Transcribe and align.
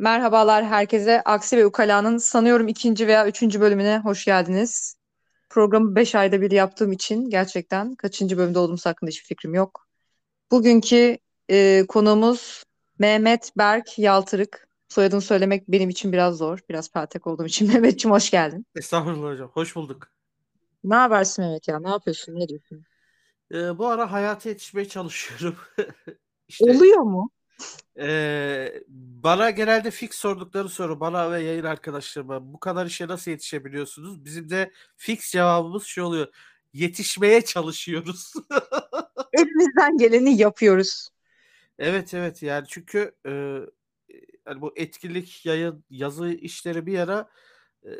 Merhabalar 0.00 0.64
herkese. 0.64 1.22
Aksi 1.22 1.56
ve 1.56 1.66
Ukala'nın 1.66 2.18
sanıyorum 2.18 2.68
ikinci 2.68 3.06
veya 3.06 3.26
üçüncü 3.26 3.60
bölümüne 3.60 3.98
hoş 3.98 4.24
geldiniz. 4.24 4.96
Programı 5.50 5.96
beş 5.96 6.14
ayda 6.14 6.40
bir 6.40 6.50
yaptığım 6.50 6.92
için 6.92 7.30
gerçekten 7.30 7.94
kaçıncı 7.94 8.38
bölümde 8.38 8.58
olduğumuz 8.58 8.86
hakkında 8.86 9.08
hiçbir 9.08 9.26
fikrim 9.26 9.54
yok. 9.54 9.86
Bugünkü 10.50 11.18
e, 11.50 11.84
konuğumuz 11.88 12.64
Mehmet 12.98 13.52
Berk 13.58 13.98
Yaltırık. 13.98 14.68
Soyadını 14.88 15.20
söylemek 15.20 15.68
benim 15.68 15.88
için 15.88 16.12
biraz 16.12 16.36
zor. 16.36 16.58
Biraz 16.68 16.90
peltek 16.90 17.26
olduğum 17.26 17.46
için. 17.46 17.68
Mehmetciğim 17.72 18.14
hoş 18.14 18.30
geldin. 18.30 18.66
Estağfurullah 18.76 19.32
hocam. 19.32 19.48
Hoş 19.48 19.76
bulduk. 19.76 20.08
Ne 20.84 20.94
habersin 20.94 21.44
Mehmet 21.44 21.68
ya? 21.68 21.80
Ne 21.80 21.88
yapıyorsun? 21.88 22.34
Ne 22.34 22.48
diyorsun? 22.48 22.84
Ee, 23.54 23.78
bu 23.78 23.86
ara 23.86 24.12
hayata 24.12 24.48
yetişmeye 24.48 24.88
çalışıyorum. 24.88 25.56
İşte 26.48 26.70
Oluyor 26.70 27.00
mu? 27.00 27.30
E, 27.98 28.82
bana 28.88 29.50
genelde 29.50 29.90
fix 29.90 30.14
sordukları 30.14 30.68
soru 30.68 31.00
bana 31.00 31.32
ve 31.32 31.42
yayın 31.42 31.64
arkadaşlarıma 31.64 32.52
bu 32.52 32.60
kadar 32.60 32.86
işe 32.86 33.08
nasıl 33.08 33.30
yetişebiliyorsunuz? 33.30 34.24
Bizim 34.24 34.50
de 34.50 34.72
fix 34.96 35.32
cevabımız 35.32 35.84
şu 35.84 36.02
oluyor. 36.02 36.28
Yetişmeye 36.72 37.44
çalışıyoruz. 37.44 38.32
Elimizden 39.32 39.98
geleni 39.98 40.36
yapıyoruz. 40.36 41.08
Evet 41.78 42.14
evet 42.14 42.42
yani 42.42 42.66
çünkü 42.68 43.14
e, 43.26 43.30
yani 44.46 44.60
bu 44.60 44.72
etkinlik 44.76 45.46
yayın 45.46 45.84
yazı 45.90 46.28
işleri 46.28 46.86
bir 46.86 46.98
ara 46.98 47.30
e, 47.82 47.90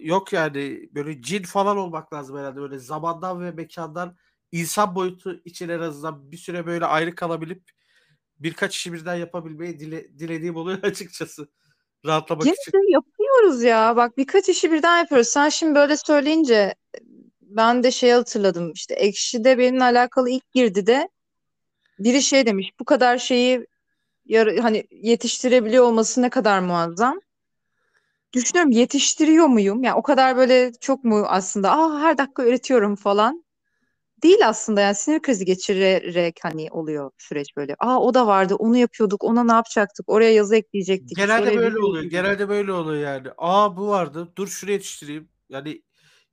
yok 0.00 0.32
yani 0.32 0.90
böyle 0.94 1.22
cin 1.22 1.42
falan 1.42 1.76
olmak 1.76 2.12
lazım 2.12 2.38
herhalde 2.38 2.60
böyle 2.60 2.78
zamandan 2.78 3.40
ve 3.40 3.50
mekandan 3.50 4.16
insan 4.52 4.94
boyutu 4.94 5.40
için 5.44 5.68
en 5.68 5.80
azından 5.80 6.32
bir 6.32 6.36
süre 6.36 6.66
böyle 6.66 6.86
ayrı 6.86 7.14
kalabilip 7.14 7.75
birkaç 8.38 8.76
işi 8.76 8.92
birden 8.92 9.14
yapabilmeyi 9.14 9.80
dile, 9.80 10.18
dilediğim 10.18 10.56
oluyor 10.56 10.78
açıkçası. 10.82 11.48
Rahatlamak 12.06 12.46
Yine 12.46 12.54
için. 12.68 12.92
yapıyoruz 12.92 13.62
ya. 13.62 13.96
Bak 13.96 14.16
birkaç 14.18 14.48
işi 14.48 14.72
birden 14.72 14.98
yapıyoruz. 14.98 15.28
Sen 15.28 15.48
şimdi 15.48 15.74
böyle 15.74 15.96
söyleyince 15.96 16.74
ben 17.40 17.82
de 17.82 17.90
şey 17.90 18.10
hatırladım. 18.10 18.72
İşte 18.72 18.94
Ekşi'de 18.94 19.58
benimle 19.58 19.84
alakalı 19.84 20.30
ilk 20.30 20.52
girdi 20.52 20.86
de 20.86 21.08
biri 21.98 22.22
şey 22.22 22.46
demiş. 22.46 22.70
Bu 22.80 22.84
kadar 22.84 23.18
şeyi 23.18 23.66
yar- 24.26 24.56
hani 24.56 24.84
yetiştirebiliyor 24.90 25.84
olması 25.84 26.22
ne 26.22 26.30
kadar 26.30 26.60
muazzam. 26.60 27.20
Düşünüyorum 28.32 28.70
yetiştiriyor 28.70 29.46
muyum? 29.46 29.82
Yani 29.82 29.94
o 29.94 30.02
kadar 30.02 30.36
böyle 30.36 30.72
çok 30.80 31.04
mu 31.04 31.24
aslında 31.28 31.70
aa 31.72 32.00
her 32.00 32.18
dakika 32.18 32.44
üretiyorum 32.46 32.96
falan. 32.96 33.44
Değil 34.22 34.48
aslında 34.48 34.80
yani 34.80 34.94
sinir 34.94 35.22
krizi 35.22 35.44
geçirerek 35.44 36.38
hani 36.42 36.68
oluyor 36.70 37.10
süreç 37.18 37.56
böyle. 37.56 37.74
Aa 37.78 38.00
o 38.00 38.14
da 38.14 38.26
vardı 38.26 38.54
onu 38.54 38.76
yapıyorduk 38.76 39.24
ona 39.24 39.44
ne 39.44 39.52
yapacaktık 39.52 40.08
oraya 40.08 40.32
yazı 40.32 40.56
ekleyecektik. 40.56 41.16
Genelde 41.16 41.50
şuraya 41.50 41.60
böyle 41.60 41.78
oluyor. 41.78 42.04
Genelde 42.04 42.48
böyle 42.48 42.72
oluyor 42.72 43.02
yani. 43.02 43.28
Aa 43.38 43.76
bu 43.76 43.88
vardı. 43.88 44.32
Dur 44.36 44.48
şunu 44.48 44.70
yetiştireyim. 44.70 45.28
Yani 45.48 45.82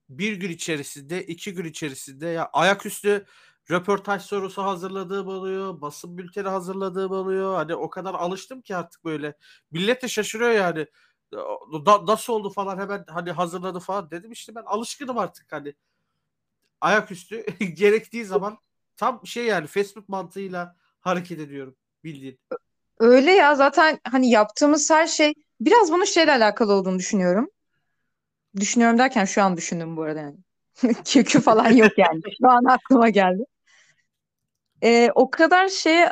bir 0.09 0.33
gün 0.33 0.49
içerisinde, 0.49 1.23
iki 1.23 1.53
gün 1.53 1.65
içerisinde 1.65 2.27
ya 2.27 2.49
ayaküstü 2.53 3.25
röportaj 3.71 4.21
sorusu 4.21 4.63
hazırladığım 4.63 5.27
oluyor. 5.27 5.81
Basın 5.81 6.17
bülteni 6.17 6.47
hazırladığım 6.47 7.11
oluyor. 7.11 7.55
Hani 7.55 7.75
o 7.75 7.89
kadar 7.89 8.13
alıştım 8.13 8.61
ki 8.61 8.75
artık 8.75 9.05
böyle. 9.05 9.33
Millet 9.71 10.03
de 10.03 10.07
şaşırıyor 10.07 10.51
yani. 10.51 10.87
Da- 11.85 12.05
nasıl 12.05 12.33
oldu 12.33 12.49
falan 12.49 12.77
hemen 12.77 13.05
hani 13.09 13.31
hazırladı 13.31 13.79
falan 13.79 14.11
dedim 14.11 14.31
işte 14.31 14.55
ben 14.55 14.63
alışkınım 14.65 15.17
artık 15.17 15.51
hani 15.51 15.73
ayaküstü 16.83 17.45
gerektiği 17.73 18.25
zaman 18.25 18.57
tam 18.97 19.27
şey 19.27 19.45
yani 19.45 19.67
fast 19.67 19.93
food 19.93 20.03
mantığıyla 20.07 20.75
hareket 20.99 21.39
ediyorum 21.39 21.75
bildiğin. 22.03 22.39
Öyle 22.99 23.31
ya 23.31 23.55
zaten 23.55 23.99
hani 24.11 24.29
yaptığımız 24.29 24.89
her 24.89 25.07
şey 25.07 25.33
biraz 25.61 25.91
bunun 25.91 26.05
şeyle 26.05 26.31
alakalı 26.31 26.73
olduğunu 26.73 26.99
düşünüyorum. 26.99 27.49
Düşünüyorum 28.55 28.97
derken 28.97 29.25
şu 29.25 29.43
an 29.43 29.57
düşündüm 29.57 29.97
bu 29.97 30.03
arada 30.03 30.19
yani. 30.19 30.37
Kökü 31.05 31.41
falan 31.41 31.69
yok 31.69 31.97
yani. 31.97 32.21
Şu 32.41 32.49
an 32.49 32.63
aklıma 32.65 33.09
geldi. 33.09 33.43
Ee, 34.83 35.11
o 35.15 35.29
kadar 35.29 35.67
şey 35.67 36.03
e, 36.03 36.11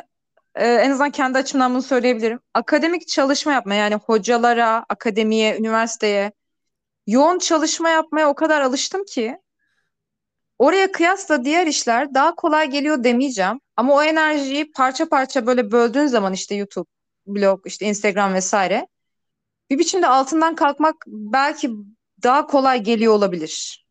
en 0.54 0.90
azından 0.90 1.10
kendi 1.10 1.38
açımdan 1.38 1.72
bunu 1.72 1.82
söyleyebilirim. 1.82 2.40
Akademik 2.54 3.08
çalışma 3.08 3.52
yapmaya 3.52 3.74
yani 3.74 3.94
hocalara, 3.94 4.84
akademiye, 4.88 5.58
üniversiteye 5.58 6.32
yoğun 7.06 7.38
çalışma 7.38 7.88
yapmaya 7.90 8.28
o 8.28 8.34
kadar 8.34 8.60
alıştım 8.60 9.04
ki 9.04 9.38
oraya 10.62 10.92
kıyasla 10.92 11.44
diğer 11.44 11.66
işler 11.66 12.14
daha 12.14 12.34
kolay 12.34 12.70
geliyor 12.70 13.04
demeyeceğim. 13.04 13.60
Ama 13.76 13.94
o 13.94 14.02
enerjiyi 14.02 14.72
parça 14.72 15.08
parça 15.08 15.46
böyle 15.46 15.72
böldüğün 15.72 16.06
zaman 16.06 16.32
işte 16.32 16.54
YouTube, 16.54 16.88
blog, 17.26 17.66
işte 17.66 17.86
Instagram 17.86 18.34
vesaire 18.34 18.86
bir 19.70 19.78
biçimde 19.78 20.06
altından 20.06 20.54
kalkmak 20.54 20.94
belki 21.06 21.70
daha 22.22 22.46
kolay 22.46 22.82
geliyor 22.82 23.12
olabilir. 23.12 23.86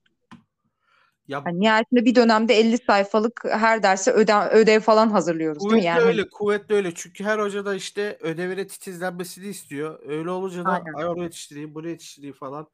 Ya 1.28 1.46
Hani 1.46 1.60
nihayetinde 1.60 2.06
bir 2.06 2.16
dönemde 2.16 2.54
50 2.54 2.78
sayfalık 2.78 3.42
her 3.44 3.84
derse 3.84 4.12
ödev, 4.12 4.48
ödev 4.52 4.80
falan 4.80 5.10
hazırlıyoruz 5.10 5.64
değil 5.64 5.74
mi? 5.74 5.80
Kuvvetli 5.80 5.88
Yani 5.88 6.02
öyle, 6.02 6.30
kuvvetli 6.30 6.76
öyle. 6.76 6.92
Çünkü 6.96 7.24
her 7.24 7.40
hoca 7.40 7.66
da 7.66 7.76
işte 7.76 8.18
ödevine 8.22 8.68
titizlenmesini 8.68 9.48
istiyor. 9.48 10.00
Öyle 10.08 10.30
olunca 10.30 10.66
da 10.66 10.70
aynen. 10.70 10.94
ay 10.94 11.08
onu 11.08 11.24
yetiştireyim, 11.24 11.76
bunu 11.76 11.90
yetiştireyim 11.90 12.36
falan. 12.36 12.68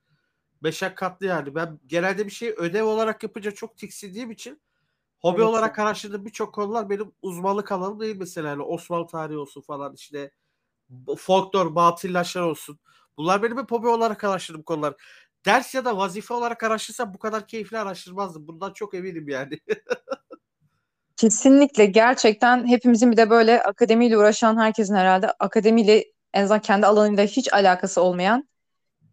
Meşakkatli 0.61 1.25
yani. 1.25 1.55
Ben 1.55 1.79
genelde 1.87 2.25
bir 2.25 2.31
şeyi 2.31 2.51
ödev 2.51 2.83
olarak 2.83 3.23
yapınca 3.23 3.51
çok 3.51 3.77
tiksindiğim 3.77 4.31
için 4.31 4.61
hobi 5.19 5.37
Evet 5.37 5.49
olarak 5.49 5.79
araştırdığım 5.79 6.25
birçok 6.25 6.53
konular 6.53 6.89
benim 6.89 7.11
uzmanlık 7.21 7.71
alanım 7.71 7.99
değil 7.99 8.15
mesela. 8.19 8.49
Yani 8.49 8.61
Osmanlı 8.61 9.07
tarihi 9.07 9.37
olsun 9.37 9.61
falan 9.61 9.93
işte 9.95 10.31
folklor, 11.17 11.75
batılılaşlar 11.75 12.41
olsun. 12.41 12.79
Bunlar 13.17 13.43
benim 13.43 13.57
hep 13.57 13.71
hobi 13.71 13.87
olarak 13.87 14.23
araştırdığım 14.23 14.63
konular. 14.63 14.93
Ders 15.45 15.75
ya 15.75 15.85
da 15.85 15.97
vazife 15.97 16.33
olarak 16.33 16.63
araştırsam 16.63 17.13
bu 17.13 17.19
kadar 17.19 17.47
keyifli 17.47 17.77
araştırmazdım. 17.77 18.47
Bundan 18.47 18.73
çok 18.73 18.93
eminim 18.93 19.29
yani. 19.29 19.59
Kesinlikle 21.17 21.85
gerçekten 21.85 22.67
hepimizin 22.67 23.11
bir 23.11 23.17
de 23.17 23.29
böyle 23.29 23.63
akademiyle 23.63 24.17
uğraşan 24.17 24.57
herkesin 24.57 24.95
herhalde 24.95 25.31
akademiyle 25.31 26.05
en 26.33 26.43
azından 26.43 26.61
kendi 26.61 26.85
alanıyla 26.85 27.25
hiç 27.25 27.53
alakası 27.53 28.01
olmayan 28.01 28.49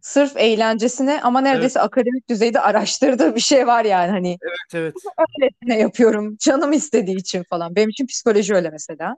sırf 0.05 0.37
eğlencesine 0.37 1.23
ama 1.23 1.41
Evet, 1.41 1.53
neredeyse 1.53 1.81
akademik 1.81 2.29
düzeyde 2.29 2.61
araştırdığı 2.61 3.35
bir 3.35 3.41
şey 3.41 3.67
var 3.67 3.85
yani 3.85 4.11
hani 4.11 4.39
evet, 4.43 4.75
evet. 4.75 4.95
öylesine 5.41 5.79
yapıyorum 5.79 6.37
canım 6.41 6.73
istediği 6.73 7.17
için 7.17 7.43
falan. 7.43 7.77
Benim 7.77 7.89
için 7.89 8.07
psikoloji 8.07 8.55
öyle 8.55 8.71
mesela. 8.71 9.17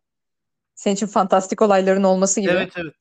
Senin 0.75 0.95
için 0.95 1.07
fantastik 1.07 1.63
olayların 1.63 2.03
olması 2.03 2.41
gibi. 2.41 2.53
Evet, 2.53 2.73
evet. 2.77 2.95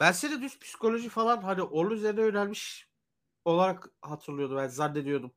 Ben 0.00 0.12
seni 0.12 0.42
düz 0.42 0.58
psikoloji 0.58 1.08
falan 1.08 1.42
hani 1.42 1.62
onun 1.62 1.90
üzerine 1.90 2.20
önermiş 2.20 2.88
olarak 3.44 3.88
hatırlıyordum. 4.02 4.56
Ben 4.56 4.68
zannediyordum. 4.68 5.32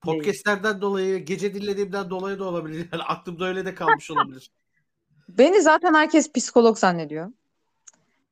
Podcast'lerden 0.00 0.80
dolayı, 0.80 1.24
gece 1.24 1.54
dinlediğimden 1.54 2.10
dolayı 2.10 2.38
da 2.38 2.44
olabilir. 2.44 2.88
Yani 2.92 3.02
aklımda 3.02 3.44
öyle 3.44 3.64
de 3.64 3.74
kalmış 3.74 4.10
olabilir. 4.10 4.50
Beni 5.28 5.62
zaten 5.62 5.94
herkes 5.94 6.32
psikolog 6.32 6.78
zannediyor. 6.78 7.32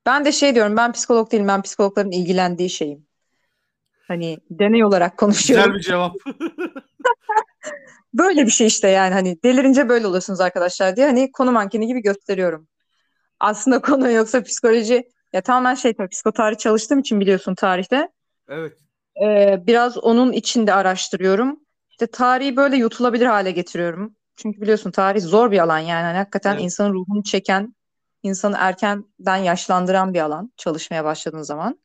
Ben 0.08 0.24
de 0.24 0.32
şey 0.32 0.54
diyorum 0.54 0.76
ben 0.76 0.92
psikolog 0.92 1.32
değilim 1.32 1.48
ben 1.48 1.62
psikologların 1.62 2.10
ilgilendiği 2.10 2.70
şeyim. 2.70 3.06
Hani 4.08 4.38
deney 4.50 4.84
olarak 4.84 5.12
Güzel 5.12 5.16
konuşuyorum. 5.18 5.74
bir 5.74 5.80
cevap. 5.80 6.14
Böyle 8.14 8.46
bir 8.46 8.50
şey 8.50 8.66
işte 8.66 8.88
yani 8.88 9.14
hani 9.14 9.42
delirince 9.44 9.88
böyle 9.88 10.06
oluyorsunuz 10.06 10.40
arkadaşlar 10.40 10.96
diye 10.96 11.06
hani 11.06 11.32
konu 11.32 11.52
mankeni 11.52 11.86
gibi 11.86 12.02
gösteriyorum. 12.02 12.68
Aslında 13.40 13.80
konu 13.82 14.10
yoksa 14.10 14.42
psikoloji 14.42 15.08
ya 15.32 15.40
tamamen 15.40 15.74
şey 15.74 15.94
tabii 15.94 16.08
psikotarih 16.08 16.58
çalıştığım 16.58 16.98
için 16.98 17.20
biliyorsun 17.20 17.54
tarihte. 17.54 18.08
Evet. 18.48 18.78
Ee, 19.22 19.66
biraz 19.66 19.98
onun 19.98 20.32
içinde 20.32 20.74
araştırıyorum. 20.74 21.60
İşte 21.90 22.06
tarihi 22.06 22.56
böyle 22.56 22.76
yutulabilir 22.76 23.26
hale 23.26 23.50
getiriyorum. 23.50 24.16
Çünkü 24.36 24.60
biliyorsun 24.60 24.90
tarih 24.90 25.22
zor 25.22 25.50
bir 25.50 25.58
alan 25.58 25.78
yani. 25.78 26.02
Hani 26.04 26.16
hakikaten 26.16 26.52
Evet. 26.52 26.62
insanın 26.62 26.94
ruhunu 26.94 27.22
çeken, 27.22 27.74
insanı 28.22 28.56
erkenden 28.58 29.36
yaşlandıran 29.36 30.14
bir 30.14 30.20
alan 30.20 30.52
çalışmaya 30.56 31.04
başladığın 31.04 31.42
zaman. 31.42 31.80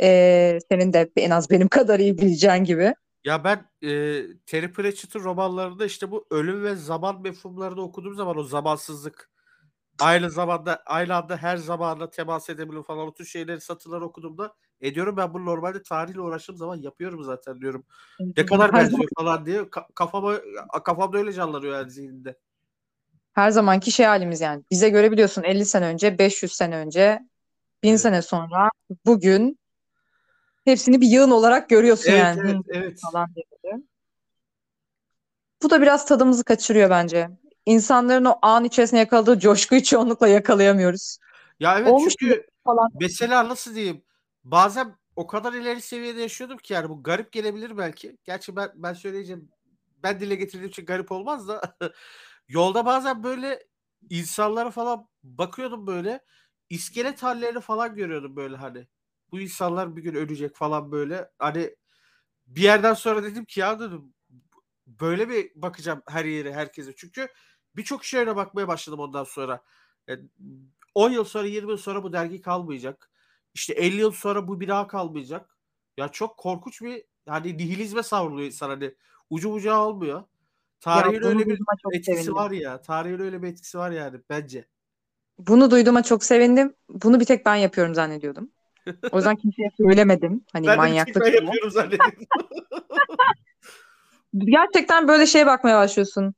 Ee, 0.00 0.58
senin 0.68 0.92
de 0.92 1.10
en 1.16 1.30
az 1.30 1.50
benim 1.50 1.68
kadar 1.68 2.00
iyi 2.00 2.18
bileceğin 2.18 2.64
gibi. 2.64 2.94
Ya 3.24 3.44
ben 3.44 3.70
e, 3.82 3.88
Terry 4.46 4.72
Pratchett'ın 4.72 5.20
romanlarında 5.20 5.84
işte 5.86 6.10
bu 6.10 6.26
ölüm 6.30 6.64
ve 6.64 6.76
zaman 6.76 7.22
mefhumlarını 7.22 7.80
okuduğum 7.80 8.14
zaman 8.14 8.36
o 8.36 8.42
zamansızlık 8.42 9.30
aynı 10.00 10.30
zamanda 10.30 10.82
aynı 10.86 11.16
anda 11.16 11.36
her 11.36 11.56
zamana 11.56 12.10
temas 12.10 12.50
edebilir 12.50 12.82
falan 12.82 13.06
o 13.06 13.14
tür 13.14 13.24
şeyleri 13.24 13.60
satırları 13.60 14.04
okuduğumda 14.04 14.54
ediyorum 14.80 15.16
ben 15.16 15.34
bunu 15.34 15.44
normalde 15.44 15.82
tarihle 15.82 16.20
uğraştığım 16.20 16.56
zaman 16.56 16.76
yapıyorum 16.76 17.24
zaten 17.24 17.60
diyorum. 17.60 17.84
Ne 18.36 18.46
kadar 18.46 18.72
benziyor 18.72 19.08
falan 19.18 19.46
diye 19.46 19.60
Ka- 19.60 19.94
kafama 19.94 20.40
kafamda 20.84 21.18
öyle 21.18 21.32
canlanıyor 21.32 21.74
yani 21.78 21.90
zihnimde. 21.90 22.38
Her 23.32 23.50
zamanki 23.50 23.92
şey 23.92 24.06
halimiz 24.06 24.40
yani. 24.40 24.64
Bize 24.70 24.88
göre 24.88 25.12
biliyorsun 25.12 25.42
50 25.42 25.66
sene 25.66 25.86
önce, 25.86 26.18
500 26.18 26.52
sene 26.52 26.76
önce, 26.76 27.20
1000 27.82 27.90
Evet. 27.90 28.00
sene 28.00 28.22
sonra, 28.22 28.70
bugün 29.06 29.58
hepsini 30.64 31.00
bir 31.00 31.06
yığın 31.06 31.30
olarak 31.30 31.68
görüyorsun 31.68 32.12
Evet 32.12 32.18
yani. 32.18 32.50
evet 32.50 32.64
evet. 32.68 33.00
falan 33.12 33.34
diye. 33.34 33.44
Bu 35.62 35.70
da 35.70 35.82
biraz 35.82 36.06
tadımızı 36.06 36.44
kaçırıyor 36.44 36.90
bence. 36.90 37.30
İnsanların 37.66 38.24
o 38.24 38.38
an 38.42 38.64
içerisinde 38.64 39.00
yakaladığı 39.00 39.38
coşkuyu 39.38 39.82
çoğunlukla 39.82 40.28
yakalayamıyoruz. 40.28 41.18
Ya 41.60 41.78
evet 41.78 41.92
Olmuş 41.92 42.14
çünkü 42.20 42.46
falan. 42.64 42.90
Mesela 43.00 43.48
nasıl 43.48 43.74
diyeyim? 43.74 44.02
Bazen 44.44 44.96
o 45.16 45.26
kadar 45.26 45.52
ileri 45.52 45.80
seviyede 45.80 46.20
yaşıyordum 46.20 46.58
ki 46.58 46.72
yani 46.72 46.88
bu 46.88 47.02
garip 47.02 47.32
gelebilir 47.32 47.78
belki. 47.78 48.16
Gerçi 48.24 48.56
ben 48.56 48.70
ben 48.74 48.92
söyleyeceğim. 48.92 49.48
Ben 50.02 50.20
dile 50.20 50.34
getirdiğim 50.34 50.70
için 50.70 50.86
garip 50.86 51.12
olmaz 51.12 51.48
da 51.48 51.60
yolda 52.50 52.86
bazen 52.86 53.22
böyle 53.24 53.66
insanlara 54.10 54.70
falan 54.70 55.08
bakıyordum 55.24 55.86
böyle 55.86 56.20
iskelet 56.70 57.22
hallerini 57.22 57.60
falan 57.60 57.94
görüyordum 57.94 58.36
böyle 58.36 58.56
hani. 58.56 58.86
Bu 59.32 59.40
insanlar 59.40 59.96
bir 59.96 60.02
gün 60.02 60.14
ölecek 60.14 60.56
falan 60.56 60.92
böyle. 60.92 61.30
Hani 61.38 61.76
bir 62.46 62.62
yerden 62.62 62.94
sonra 62.94 63.22
dedim 63.22 63.44
ki 63.44 63.60
ya 63.60 63.80
dedim 63.80 64.14
böyle 64.86 65.28
bir 65.28 65.52
bakacağım 65.54 66.02
her 66.08 66.24
yere 66.24 66.54
herkese. 66.54 66.96
Çünkü 66.96 67.28
birçok 67.76 68.04
şeye 68.04 68.36
bakmaya 68.36 68.68
başladım 68.68 69.00
ondan 69.00 69.24
sonra. 69.24 69.62
Yani 70.08 70.28
10 70.94 71.10
yıl 71.10 71.24
sonra 71.24 71.46
20 71.48 71.70
yıl 71.70 71.78
sonra 71.78 72.02
bu 72.02 72.12
dergi 72.12 72.40
kalmayacak. 72.40 73.10
İşte 73.54 73.74
50 73.74 73.96
yıl 74.00 74.12
sonra 74.12 74.48
bu 74.48 74.60
bina 74.60 74.86
kalmayacak. 74.86 75.58
Ya 75.96 76.08
çok 76.08 76.36
korkunç 76.36 76.82
bir 76.82 77.04
hani 77.28 77.58
nihilizme 77.58 78.02
savruluyor 78.02 78.46
insan 78.46 78.68
hani 78.70 78.94
ucu 79.30 79.52
bucağı 79.52 79.80
olmuyor. 79.86 80.24
Tarihin 80.80 81.22
öyle 81.22 81.46
bir 81.46 81.58
etkisi 81.92 82.12
sevindim. 82.12 82.34
var 82.34 82.50
ya. 82.50 82.82
Tarihin 82.82 83.18
öyle 83.18 83.42
bir 83.42 83.48
etkisi 83.48 83.78
var 83.78 83.90
yani 83.90 84.18
bence. 84.30 84.64
Bunu 85.38 85.70
duyduğuma 85.70 86.02
çok 86.02 86.24
sevindim. 86.24 86.74
Bunu 86.88 87.20
bir 87.20 87.24
tek 87.24 87.46
ben 87.46 87.54
yapıyorum 87.54 87.94
zannediyordum. 87.94 88.50
O 89.12 89.16
yüzden 89.16 89.36
kimseye 89.42 89.70
söylemedim. 89.76 90.44
Hani 90.52 90.66
ben 90.66 90.76
manyaklık. 90.76 91.24
Ben 91.24 91.32
yapıyorum 91.32 91.70
zannediyordum. 91.70 92.24
Gerçekten 94.38 95.08
böyle 95.08 95.26
şeye 95.26 95.46
bakmaya 95.46 95.76
başlıyorsun. 95.76 96.34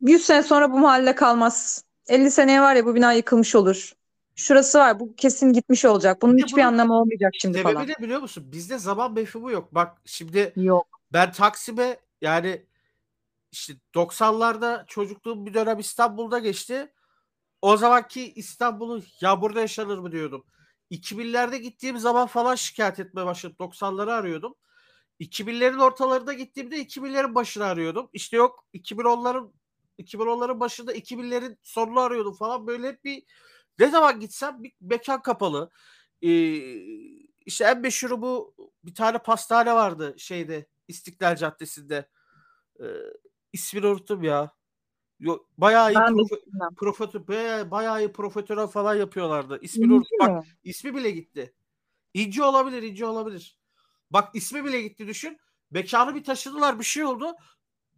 100 0.00 0.24
sene 0.24 0.42
sonra 0.42 0.72
bu 0.72 0.78
mahalle 0.78 1.14
kalmaz. 1.14 1.84
50 2.08 2.30
seneye 2.30 2.60
var 2.60 2.74
ya 2.74 2.86
bu 2.86 2.94
bina 2.94 3.12
yıkılmış 3.12 3.54
olur. 3.54 3.92
Şurası 4.36 4.78
var 4.78 5.00
bu 5.00 5.14
kesin 5.14 5.52
gitmiş 5.52 5.84
olacak. 5.84 6.22
Bunun 6.22 6.38
hiçbir 6.38 6.52
bunun 6.52 6.66
anlamı 6.66 7.00
olmayacak 7.00 7.32
şimdi 7.40 7.58
sebebi 7.58 7.72
falan. 7.72 7.84
Sebebi 7.84 7.94
ne 7.98 8.04
biliyor 8.04 8.20
musun? 8.20 8.44
Bizde 8.52 8.78
zaman 8.78 9.12
mefhumu 9.12 9.50
yok. 9.50 9.74
Bak 9.74 9.96
şimdi 10.04 10.52
yok. 10.56 10.86
ben 11.12 11.32
Taksim'e 11.32 11.96
yani 12.20 12.62
işte 13.52 13.74
90'larda 13.94 14.86
çocukluğum 14.86 15.46
bir 15.46 15.54
dönem 15.54 15.78
İstanbul'da 15.78 16.38
geçti. 16.38 16.92
O 17.62 17.76
zamanki 17.76 18.32
İstanbul'u 18.32 19.02
ya 19.20 19.42
burada 19.42 19.60
yaşanır 19.60 19.98
mı 19.98 20.12
diyordum. 20.12 20.44
2000'lerde 20.90 21.56
gittiğim 21.56 21.98
zaman 21.98 22.26
falan 22.26 22.54
şikayet 22.54 23.00
etmeye 23.00 23.26
başladım. 23.26 23.56
90'ları 23.58 24.12
arıyordum. 24.14 24.54
2000'lerin 25.20 25.82
ortalarında 25.82 26.32
gittiğimde 26.32 26.82
2000'lerin 26.82 27.34
başını 27.34 27.64
arıyordum. 27.64 28.10
İşte 28.12 28.36
yok 28.36 28.66
2010'ların 28.74 29.52
2010'ların 29.98 30.60
başında 30.60 30.94
2000'lerin 30.94 31.56
sonunu 31.62 32.00
arıyordum 32.00 32.34
falan. 32.34 32.66
Böyle 32.66 32.88
hep 32.88 33.04
bir 33.04 33.24
ne 33.78 33.88
zaman 33.88 34.20
gitsem 34.20 34.62
bir 34.62 34.72
mekan 34.80 35.22
kapalı. 35.22 35.70
Ee, 36.22 36.28
işte 37.46 37.64
en 37.64 37.80
meşhuru 37.80 38.22
bu 38.22 38.54
bir 38.84 38.94
tane 38.94 39.18
pastane 39.18 39.74
vardı 39.74 40.14
şeyde 40.18 40.66
İstiklal 40.88 41.36
Caddesi'nde. 41.36 42.08
Ee, 42.80 42.84
ismini 43.52 43.86
unuttum 43.86 44.22
ya. 44.22 44.52
Yok 45.20 45.48
bayağı 45.58 45.92
iyi 45.92 45.94
profe- 45.94 46.74
profetör 46.76 47.28
bayağı, 47.28 47.70
bayağı 47.70 48.02
iyi 48.02 48.12
profiterol 48.12 48.66
falan 48.66 48.94
yapıyorlardı. 48.94 49.58
İsmini 49.62 49.92
unuttum. 49.92 50.18
Bak 50.20 50.44
ismi 50.64 50.94
bile 50.94 51.10
gitti. 51.10 51.54
İnci 52.14 52.42
olabilir, 52.42 52.82
inci 52.82 53.04
olabilir. 53.04 53.58
Bak 54.10 54.34
ismi 54.34 54.64
bile 54.64 54.82
gitti 54.82 55.06
düşün. 55.06 55.38
Mekanı 55.70 56.14
bir 56.14 56.24
taşıdılar 56.24 56.78
bir 56.78 56.84
şey 56.84 57.04
oldu. 57.04 57.32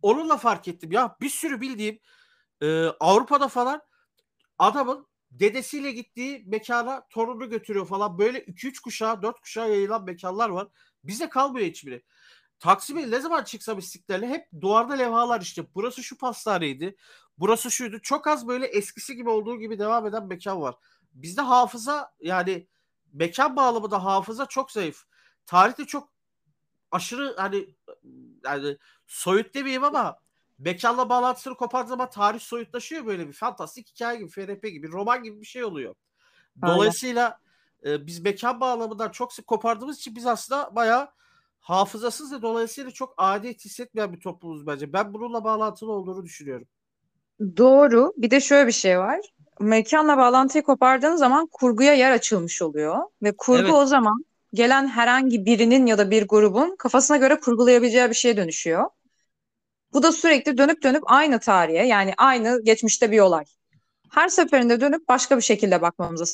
Onunla 0.02 0.36
fark 0.36 0.68
ettim. 0.68 0.92
Ya 0.92 1.16
bir 1.20 1.28
sürü 1.28 1.60
bildiğim 1.60 1.98
e, 2.60 2.84
Avrupa'da 2.86 3.48
falan 3.48 3.82
adamın 4.58 5.06
dedesiyle 5.30 5.92
gittiği 5.92 6.42
mekana 6.46 7.06
torunu 7.10 7.50
götürüyor 7.50 7.86
falan. 7.86 8.18
Böyle 8.18 8.38
2-3 8.38 8.80
kuşağı 8.82 9.22
4 9.22 9.40
kuşağı 9.40 9.70
yayılan 9.70 10.04
mekanlar 10.04 10.48
var. 10.48 10.68
Bize 11.04 11.28
kalmıyor 11.28 11.66
hiçbiri. 11.66 12.02
Taksim'e 12.64 13.10
ne 13.10 13.20
zaman 13.20 13.44
çıksam 13.44 13.78
istiklale 13.78 14.28
hep 14.28 14.48
duvarda 14.60 14.94
levhalar 14.94 15.40
işte. 15.40 15.64
Burası 15.74 16.02
şu 16.02 16.18
pastaneydi. 16.18 16.96
Burası 17.38 17.70
şuydu. 17.70 18.00
Çok 18.02 18.26
az 18.26 18.48
böyle 18.48 18.66
eskisi 18.66 19.16
gibi 19.16 19.30
olduğu 19.30 19.58
gibi 19.58 19.78
devam 19.78 20.06
eden 20.06 20.26
mekan 20.26 20.60
var. 20.60 20.74
Bizde 21.14 21.40
hafıza 21.40 22.14
yani 22.20 22.66
mekan 23.12 23.56
bağlamı 23.56 23.90
da 23.90 24.04
hafıza 24.04 24.46
çok 24.46 24.70
zayıf. 24.70 25.04
Tarihte 25.46 25.84
çok 25.84 26.08
aşırı 26.90 27.36
hani 27.36 27.74
yani 28.44 28.76
soyut 29.06 29.54
demeyeyim 29.54 29.84
ama 29.84 30.18
mekanla 30.58 31.08
bağlantısını 31.08 31.56
kopardığı 31.56 31.88
zaman 31.88 32.10
tarih 32.10 32.40
soyutlaşıyor 32.40 33.06
böyle 33.06 33.28
bir 33.28 33.32
fantastik 33.32 33.88
hikaye 33.88 34.18
gibi, 34.18 34.28
FRP 34.28 34.62
gibi, 34.62 34.88
roman 34.88 35.22
gibi 35.22 35.40
bir 35.40 35.46
şey 35.46 35.64
oluyor. 35.64 35.94
Dolayısıyla 36.62 37.40
e, 37.84 38.06
biz 38.06 38.20
mekan 38.20 38.60
bağlamından 38.60 39.10
çok 39.10 39.32
sık 39.32 39.46
kopardığımız 39.46 39.98
için 39.98 40.16
biz 40.16 40.26
aslında 40.26 40.74
bayağı 40.76 41.10
hafızasız 41.64 42.32
ve 42.32 42.42
dolayısıyla 42.42 42.90
çok 42.90 43.14
adet 43.16 43.64
hissetmeyen 43.64 44.12
bir 44.12 44.20
toplumuz 44.20 44.66
bence. 44.66 44.92
Ben 44.92 45.14
bununla 45.14 45.44
bağlantılı 45.44 45.92
olduğunu 45.92 46.24
düşünüyorum. 46.24 46.66
Doğru. 47.56 48.12
Bir 48.16 48.30
de 48.30 48.40
şöyle 48.40 48.66
bir 48.66 48.72
şey 48.72 48.98
var. 48.98 49.20
Mekanla 49.60 50.16
bağlantıyı 50.16 50.64
kopardığın 50.64 51.16
zaman 51.16 51.46
kurguya 51.46 51.94
yer 51.94 52.10
açılmış 52.10 52.62
oluyor. 52.62 52.98
Ve 53.22 53.36
kurgu 53.36 53.62
evet. 53.62 53.72
o 53.74 53.86
zaman 53.86 54.24
gelen 54.54 54.88
herhangi 54.88 55.46
birinin 55.46 55.86
ya 55.86 55.98
da 55.98 56.10
bir 56.10 56.28
grubun 56.28 56.76
kafasına 56.76 57.16
göre 57.16 57.40
kurgulayabileceği 57.40 58.08
bir 58.08 58.14
şeye 58.14 58.36
dönüşüyor. 58.36 58.90
Bu 59.92 60.02
da 60.02 60.12
sürekli 60.12 60.58
dönüp 60.58 60.82
dönüp 60.82 61.02
aynı 61.06 61.40
tarihe 61.40 61.86
yani 61.86 62.14
aynı 62.18 62.64
geçmişte 62.64 63.10
bir 63.10 63.20
olay. 63.20 63.44
Her 64.10 64.28
seferinde 64.28 64.80
dönüp 64.80 65.08
başka 65.08 65.36
bir 65.36 65.42
şekilde 65.42 65.82
bakmamıza 65.82 66.24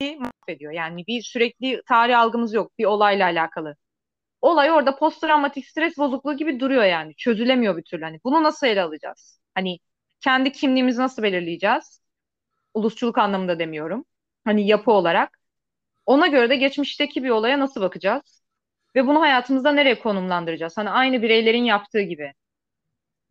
mahvediyor. 0.00 0.72
Yani 0.72 1.06
bir 1.06 1.22
sürekli 1.22 1.82
tarih 1.88 2.18
algımız 2.18 2.54
yok 2.54 2.78
bir 2.78 2.84
olayla 2.84 3.26
alakalı. 3.26 3.76
Olay 4.40 4.70
orada 4.70 4.96
post 4.96 5.20
travmatik 5.20 5.66
stres 5.66 5.98
bozukluğu 5.98 6.36
gibi 6.36 6.60
duruyor 6.60 6.84
yani. 6.84 7.14
Çözülemiyor 7.16 7.76
bir 7.76 7.82
türlü. 7.82 8.04
Hani 8.04 8.20
bunu 8.24 8.42
nasıl 8.42 8.66
ele 8.66 8.82
alacağız? 8.82 9.40
Hani 9.54 9.78
kendi 10.20 10.52
kimliğimizi 10.52 11.00
nasıl 11.00 11.22
belirleyeceğiz? 11.22 12.02
Ulusçuluk 12.74 13.18
anlamında 13.18 13.58
demiyorum. 13.58 14.04
Hani 14.44 14.66
yapı 14.68 14.92
olarak. 14.92 15.38
Ona 16.06 16.28
göre 16.28 16.50
de 16.50 16.56
geçmişteki 16.56 17.24
bir 17.24 17.30
olaya 17.30 17.60
nasıl 17.60 17.80
bakacağız? 17.82 18.44
Ve 18.96 19.06
bunu 19.06 19.20
hayatımızda 19.22 19.72
nereye 19.72 19.98
konumlandıracağız? 20.00 20.78
Hani 20.78 20.90
aynı 20.90 21.22
bireylerin 21.22 21.64
yaptığı 21.64 22.02
gibi. 22.02 22.34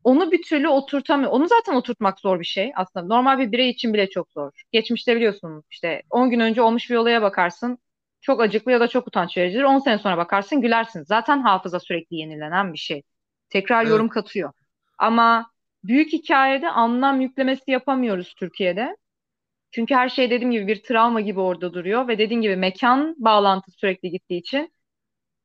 Onu 0.03 0.31
bir 0.31 0.41
türlü 0.43 0.67
oturtamıyor. 0.69 1.31
Onu 1.31 1.47
zaten 1.47 1.73
oturtmak 1.75 2.19
zor 2.19 2.39
bir 2.39 2.45
şey 2.45 2.71
aslında. 2.75 3.05
Normal 3.05 3.39
bir 3.39 3.51
birey 3.51 3.69
için 3.69 3.93
bile 3.93 4.09
çok 4.09 4.31
zor. 4.31 4.51
Geçmişte 4.71 5.15
biliyorsun 5.15 5.63
işte 5.71 6.01
10 6.09 6.29
gün 6.29 6.39
önce 6.39 6.61
olmuş 6.61 6.89
bir 6.89 6.95
olaya 6.95 7.21
bakarsın. 7.21 7.77
Çok 8.21 8.41
acıklı 8.41 8.71
ya 8.71 8.79
da 8.79 8.87
çok 8.87 9.07
utanç 9.07 9.37
vericidir. 9.37 9.63
10 9.63 9.79
sene 9.79 9.97
sonra 9.97 10.17
bakarsın 10.17 10.61
gülersin. 10.61 11.03
Zaten 11.03 11.41
hafıza 11.41 11.79
sürekli 11.79 12.15
yenilenen 12.15 12.73
bir 12.73 12.77
şey. 12.77 13.03
Tekrar 13.49 13.81
evet. 13.81 13.89
yorum 13.89 14.09
katıyor. 14.09 14.51
Ama 14.97 15.51
büyük 15.83 16.13
hikayede 16.13 16.69
anlam 16.69 17.21
yüklemesi 17.21 17.71
yapamıyoruz 17.71 18.33
Türkiye'de. 18.37 18.97
Çünkü 19.71 19.95
her 19.95 20.09
şey 20.09 20.29
dediğim 20.29 20.51
gibi 20.51 20.67
bir 20.67 20.83
travma 20.83 21.21
gibi 21.21 21.39
orada 21.39 21.73
duruyor 21.73 22.07
ve 22.07 22.17
dediğim 22.17 22.41
gibi 22.41 22.55
mekan 22.55 23.15
bağlantı 23.17 23.71
sürekli 23.71 24.11
gittiği 24.11 24.39
için 24.39 24.73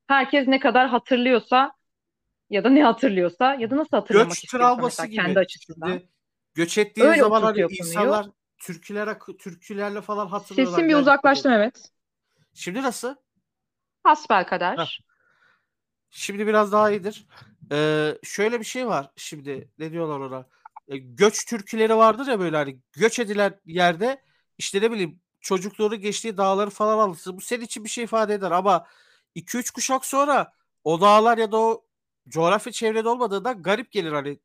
herkes 0.06 0.48
ne 0.48 0.60
kadar 0.60 0.88
hatırlıyorsa 0.88 1.72
ya 2.50 2.64
da 2.64 2.70
ne 2.70 2.84
hatırlıyorsa 2.84 3.54
ya 3.54 3.70
da 3.70 3.76
nasıl 3.76 3.96
hatırlamak 3.96 4.28
göç 4.28 4.44
istiyorsa 4.44 4.76
mesela 4.82 5.06
gibi. 5.06 5.16
kendi 5.16 5.38
açısından. 5.38 5.88
Şimdi 5.88 6.08
göç 6.54 6.78
ettiğin 6.78 7.06
Öyle 7.06 7.20
zaman 7.20 7.42
hani 7.42 7.66
insanlar 7.70 8.26
türkülere 8.58 9.18
türkülerle 9.38 10.00
falan 10.00 10.26
hatırlıyorlar. 10.26 10.76
Sesim 10.76 10.88
bir 10.88 10.94
uzaklaştım 10.94 11.52
evet. 11.52 11.90
Şimdi 12.54 12.82
nasıl? 12.82 13.14
Hasbel 14.02 14.46
kadar. 14.46 14.78
Heh. 14.78 14.98
Şimdi 16.10 16.46
biraz 16.46 16.72
daha 16.72 16.90
iyidir. 16.90 17.26
Ee, 17.72 18.18
şöyle 18.22 18.60
bir 18.60 18.64
şey 18.64 18.86
var 18.86 19.10
şimdi 19.16 19.68
ne 19.78 19.92
diyorlar 19.92 20.20
ona? 20.20 20.46
E, 20.88 20.96
göç 20.98 21.46
türküleri 21.46 21.96
vardır 21.96 22.26
ya 22.26 22.40
böyle 22.40 22.56
hani 22.56 22.78
göç 22.92 23.18
edilen 23.18 23.60
yerde 23.64 24.22
işte 24.58 24.80
ne 24.80 24.90
bileyim 24.90 25.20
çocukluğunu 25.40 25.96
geçtiği 25.96 26.36
dağları 26.36 26.70
falan 26.70 26.98
alırsın. 26.98 27.36
Bu 27.36 27.40
senin 27.40 27.64
için 27.64 27.84
bir 27.84 27.88
şey 27.88 28.04
ifade 28.04 28.34
eder 28.34 28.50
ama 28.50 28.86
2-3 29.34 29.70
kuşak 29.72 30.04
sonra 30.04 30.52
o 30.84 31.00
dağlar 31.00 31.38
ya 31.38 31.52
da 31.52 31.56
o 31.56 31.84
coğrafya 32.28 32.72
çevrede 32.72 33.08
olmadığında 33.08 33.52
garip 33.52 33.92
gelir 33.92 34.12
hani 34.12 34.40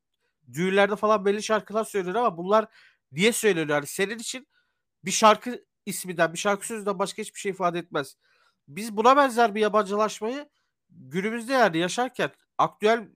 düğünlerde 0.54 0.96
falan 0.96 1.26
belli 1.26 1.44
şarkılar 1.44 1.84
söylüyor 1.84 2.16
ama 2.16 2.38
bunlar 2.38 2.66
niye 3.12 3.34
söyleniyor? 3.34 3.78
Hani 3.78 3.88
senin 3.88 4.20
için 4.20 4.48
bir 5.06 5.12
şarkı 5.12 5.66
isminden, 5.90 6.34
bir 6.34 6.38
şarkı 6.38 6.68
sözünden 6.68 7.00
başka 7.00 7.22
hiçbir 7.22 7.40
şey 7.40 7.52
ifade 7.52 7.80
etmez. 7.80 8.16
Biz 8.68 8.98
buna 8.98 9.18
benzer 9.18 9.56
bir 9.56 9.62
yabancılaşmayı 9.62 10.50
günümüzde 10.90 11.54
yani 11.54 11.78
yaşarken 11.78 12.30
aktüel 12.58 13.08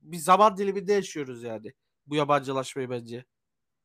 bir 0.00 0.16
zaman 0.16 0.56
diliminde 0.56 0.92
yaşıyoruz 0.92 1.42
yani 1.42 1.72
bu 2.06 2.16
yabancılaşmayı 2.16 2.90
bence. 2.90 3.24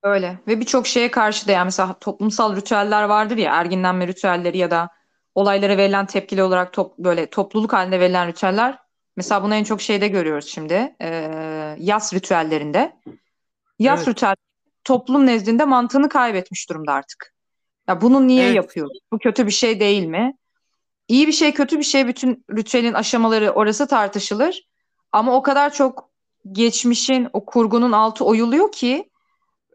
Öyle 0.04 0.40
ve 0.48 0.60
birçok 0.60 0.88
şeye 0.88 1.12
karşı 1.12 1.48
da 1.48 1.52
yani 1.52 1.66
mesela 1.66 2.00
toplumsal 2.00 2.56
ritüeller 2.56 3.04
vardır 3.04 3.38
ya 3.38 3.56
erginlenme 3.56 4.08
ritüelleri 4.08 4.58
ya 4.58 4.72
da 4.72 4.90
olaylara 5.36 5.78
verilen 5.78 6.06
tepkili 6.06 6.44
olarak 6.44 6.74
top, 6.74 6.98
böyle 6.98 7.30
topluluk 7.30 7.74
halinde 7.74 8.00
verilen 8.00 8.28
ritüeller. 8.28 8.80
Mesela 9.16 9.44
bunu 9.44 9.56
en 9.56 9.64
çok 9.64 9.82
şeyde 9.82 10.08
görüyoruz 10.08 10.48
şimdi. 10.48 10.96
E, 11.02 11.10
yas 11.80 12.14
ritüellerinde. 12.14 12.96
Yas 13.80 14.00
evet. 14.00 14.08
ritüel 14.08 14.36
toplum 14.84 15.26
nezdinde 15.26 15.66
mantığını 15.66 16.10
kaybetmiş 16.10 16.70
durumda 16.70 16.94
artık. 16.94 17.35
Ya 17.90 18.02
bunu 18.02 18.28
niye 18.28 18.46
Evet. 18.46 18.56
yapıyoruz? 18.56 18.98
Bu 19.12 19.20
kötü 19.20 19.48
bir 19.48 19.52
şey 19.52 19.80
değil 19.80 20.06
mi? 20.06 20.34
İyi 21.08 21.28
bir 21.28 21.32
şey, 21.32 21.54
kötü 21.54 21.80
bir 21.80 21.84
şey 21.84 22.08
bütün 22.08 22.46
ritüelin 22.58 22.94
aşamaları 22.94 23.52
orası 23.52 23.88
tartışılır. 23.88 24.68
Ama 25.12 25.36
o 25.36 25.44
kadar 25.44 25.74
çok 25.74 26.10
geçmişin, 26.52 27.28
o 27.34 27.46
kurgunun 27.46 27.92
altı 27.92 28.26
oyuluyor 28.26 28.72
ki 28.72 29.10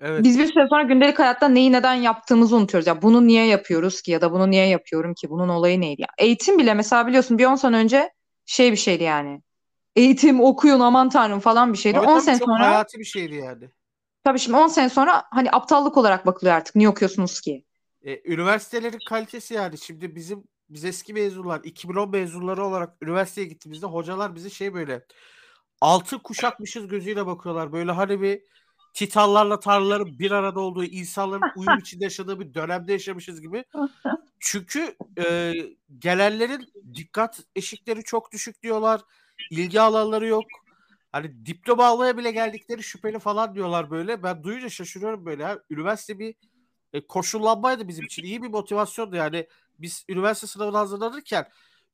Evet. 0.01 0.25
biz 0.25 0.39
bir 0.39 0.47
süre 0.47 0.67
sonra 0.69 0.83
gündelik 0.83 1.19
hayatta 1.19 1.49
neyi 1.49 1.73
neden 1.73 1.95
yaptığımızı 1.95 2.57
unutuyoruz. 2.57 2.87
Ya 2.87 3.03
bunu 3.03 3.27
niye 3.27 3.47
yapıyoruz 3.47 4.03
ki 4.03 4.11
ya 4.11 4.21
da 4.21 4.33
bunu 4.33 4.51
niye 4.51 4.67
yapıyorum 4.67 5.15
ki? 5.15 5.31
Bunun 5.31 5.49
olayı 5.49 5.81
neydi? 5.81 6.01
Ya 6.03 6.09
eğitim 6.19 6.59
bile 6.59 6.75
mesela 6.75 7.07
biliyorsun 7.07 7.39
bir 7.39 7.45
10 7.45 7.55
sene 7.57 7.77
önce 7.77 8.11
şey 8.47 8.73
bir 8.73 8.77
şeydi 8.77 9.05
yani. 9.05 9.43
Eğitim 9.97 10.41
okuyun 10.41 10.81
aman 10.81 11.09
tanrım 11.09 11.41
falan 11.41 11.73
bir 11.73 11.79
şeydi. 11.79 11.97
Tabii 11.97 12.07
10 12.07 12.13
tabii 12.15 12.25
sene 12.25 12.39
çok 12.39 12.49
sonra 12.49 12.69
hayati 12.69 12.99
bir 12.99 13.05
şeydi 13.05 13.35
yani. 13.35 13.65
tabii 14.25 14.39
şimdi 14.39 14.59
10 14.59 14.69
sene 14.69 14.89
sonra 14.89 15.23
hani 15.31 15.51
aptallık 15.51 15.97
olarak 15.97 16.27
bakılıyor 16.27 16.57
artık. 16.57 16.75
Niye 16.77 16.89
okuyorsunuz 16.89 17.41
ki? 17.41 17.65
E, 18.05 18.33
üniversitelerin 18.33 18.99
kalitesi 19.09 19.55
yani 19.55 19.79
şimdi 19.79 20.15
bizim 20.15 20.45
biz 20.71 20.85
eski 20.85 21.13
mezunlar 21.15 21.61
2010 21.65 22.11
mezunları 22.11 22.65
olarak 22.65 22.97
üniversiteye 23.03 23.47
gittiğimizde 23.47 23.87
hocalar 23.87 24.35
bizi 24.35 24.51
şey 24.51 24.75
böyle 24.75 25.05
altın 25.81 26.19
kuşakmışız 26.19 26.89
gözüyle 26.89 27.27
bakıyorlar. 27.27 27.73
Böyle 27.73 27.93
hani 27.93 28.21
bir 28.21 28.43
titanlarla 28.95 29.61
tanrıların 29.61 30.19
bir 30.19 30.31
arada 30.31 30.61
olduğu 30.61 30.85
insanların 30.85 31.51
uyum 31.57 31.79
içinde 31.79 32.05
yaşadığı 32.05 32.41
bir 32.41 32.55
dönemde 32.55 32.93
yaşamışız 32.93 33.41
gibi. 33.41 33.65
Çünkü 34.41 34.97
e, 35.19 35.55
gelenlerin 35.99 36.73
dikkat 36.95 37.41
eşikleri 37.57 38.03
çok 38.05 38.33
düşük 38.33 38.63
diyorlar. 38.63 39.01
İlgi 39.51 39.81
alanları 39.81 40.27
yok. 40.27 40.45
Hani 41.13 41.47
diploma 41.47 41.87
almaya 41.87 42.17
bile 42.17 42.31
geldikleri 42.31 42.83
şüpheli 42.83 43.19
falan 43.19 43.55
diyorlar 43.55 43.91
böyle. 43.91 44.23
Ben 44.23 44.43
duyunca 44.43 44.69
şaşırıyorum 44.69 45.27
böyle. 45.27 45.43
Ya. 45.43 45.61
Üniversite 45.71 46.19
bir 46.19 46.35
e, 46.93 47.07
koşullanmaydı 47.07 47.89
bizim 47.89 48.05
için. 48.05 48.23
iyi 48.23 48.43
bir 48.43 48.49
motivasyondu 48.49 49.17
yani. 49.17 49.47
Biz 49.79 50.05
üniversite 50.09 50.47
sınavına 50.47 50.79
hazırlanırken 50.79 51.49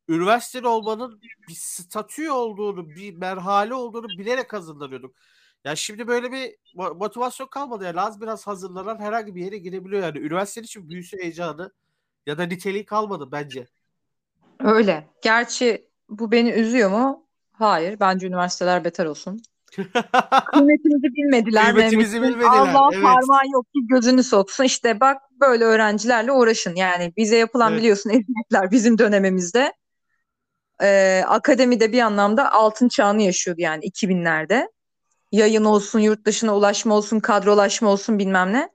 üniversiteli 0.09 0.67
olmanın 0.69 1.21
bir 1.49 1.55
statü 1.55 2.31
olduğunu, 2.31 2.89
bir 2.89 3.15
merhale 3.17 3.75
olduğunu 3.75 4.09
bilerek 4.09 4.53
hazırlanıyorduk. 4.53 5.17
Ya 5.65 5.77
şimdi 5.77 6.09
böyle 6.09 6.33
bir 6.33 6.57
mo- 6.75 6.99
motivasyon 6.99 7.47
kalmadı 7.47 7.85
yani 7.85 8.01
az 8.01 8.21
biraz 8.21 8.47
hazırlanan 8.47 8.99
herhangi 8.99 9.35
bir 9.35 9.45
yere 9.45 9.59
girebiliyor 9.59 10.03
yani. 10.03 10.19
Üniversitenin 10.19 10.65
için 10.65 10.89
büyüsü 10.89 11.19
heyecanı 11.19 11.73
ya 12.27 12.39
da 12.39 12.43
niteliği 12.43 12.85
kalmadı 12.85 13.29
bence. 13.33 13.67
Öyle. 14.61 15.07
Gerçi 15.23 15.89
bu 16.09 16.33
beni 16.33 16.51
üzüyor 16.51 16.91
mu? 16.91 17.27
Hayır. 17.53 18.01
Bence 18.01 18.27
üniversiteler 18.27 18.85
beter 18.85 19.07
olsun. 19.07 19.43
Kıymetimizi 20.53 21.15
bilmediler 21.15 21.75
Kıymetimizi 21.75 22.23
bilmediler, 22.23 22.47
Allah 22.47 22.89
evet. 22.93 23.05
parmağı 23.05 23.43
yok 23.53 23.65
ki 23.65 23.87
gözünü 23.89 24.23
soksun. 24.23 24.65
İşte 24.65 25.01
bak 25.01 25.23
böyle 25.41 25.65
öğrencilerle 25.65 26.33
uğraşın. 26.33 26.75
Yani 26.77 27.13
bize 27.17 27.37
yapılan 27.37 27.73
Evet. 27.73 27.81
biliyorsun 27.81 28.11
eziyetler 28.11 28.71
bizim 28.71 28.99
dönemimizde. 28.99 29.73
Ee, 30.83 31.23
akademide 31.27 31.93
bir 31.93 32.01
anlamda 32.01 32.53
altın 32.53 32.89
çağını 32.89 33.23
yaşıyordu 33.23 33.61
yani 33.61 33.85
2000'lerde. 33.85 34.69
Yayın 35.33 35.65
olsun, 35.65 36.01
yurt 36.01 36.25
dışına 36.25 36.57
ulaşma 36.57 36.95
olsun, 36.95 37.21
kadrolaşma 37.21 37.91
olsun 37.91 38.19
bilmem 38.19 38.53
ne. 38.53 38.69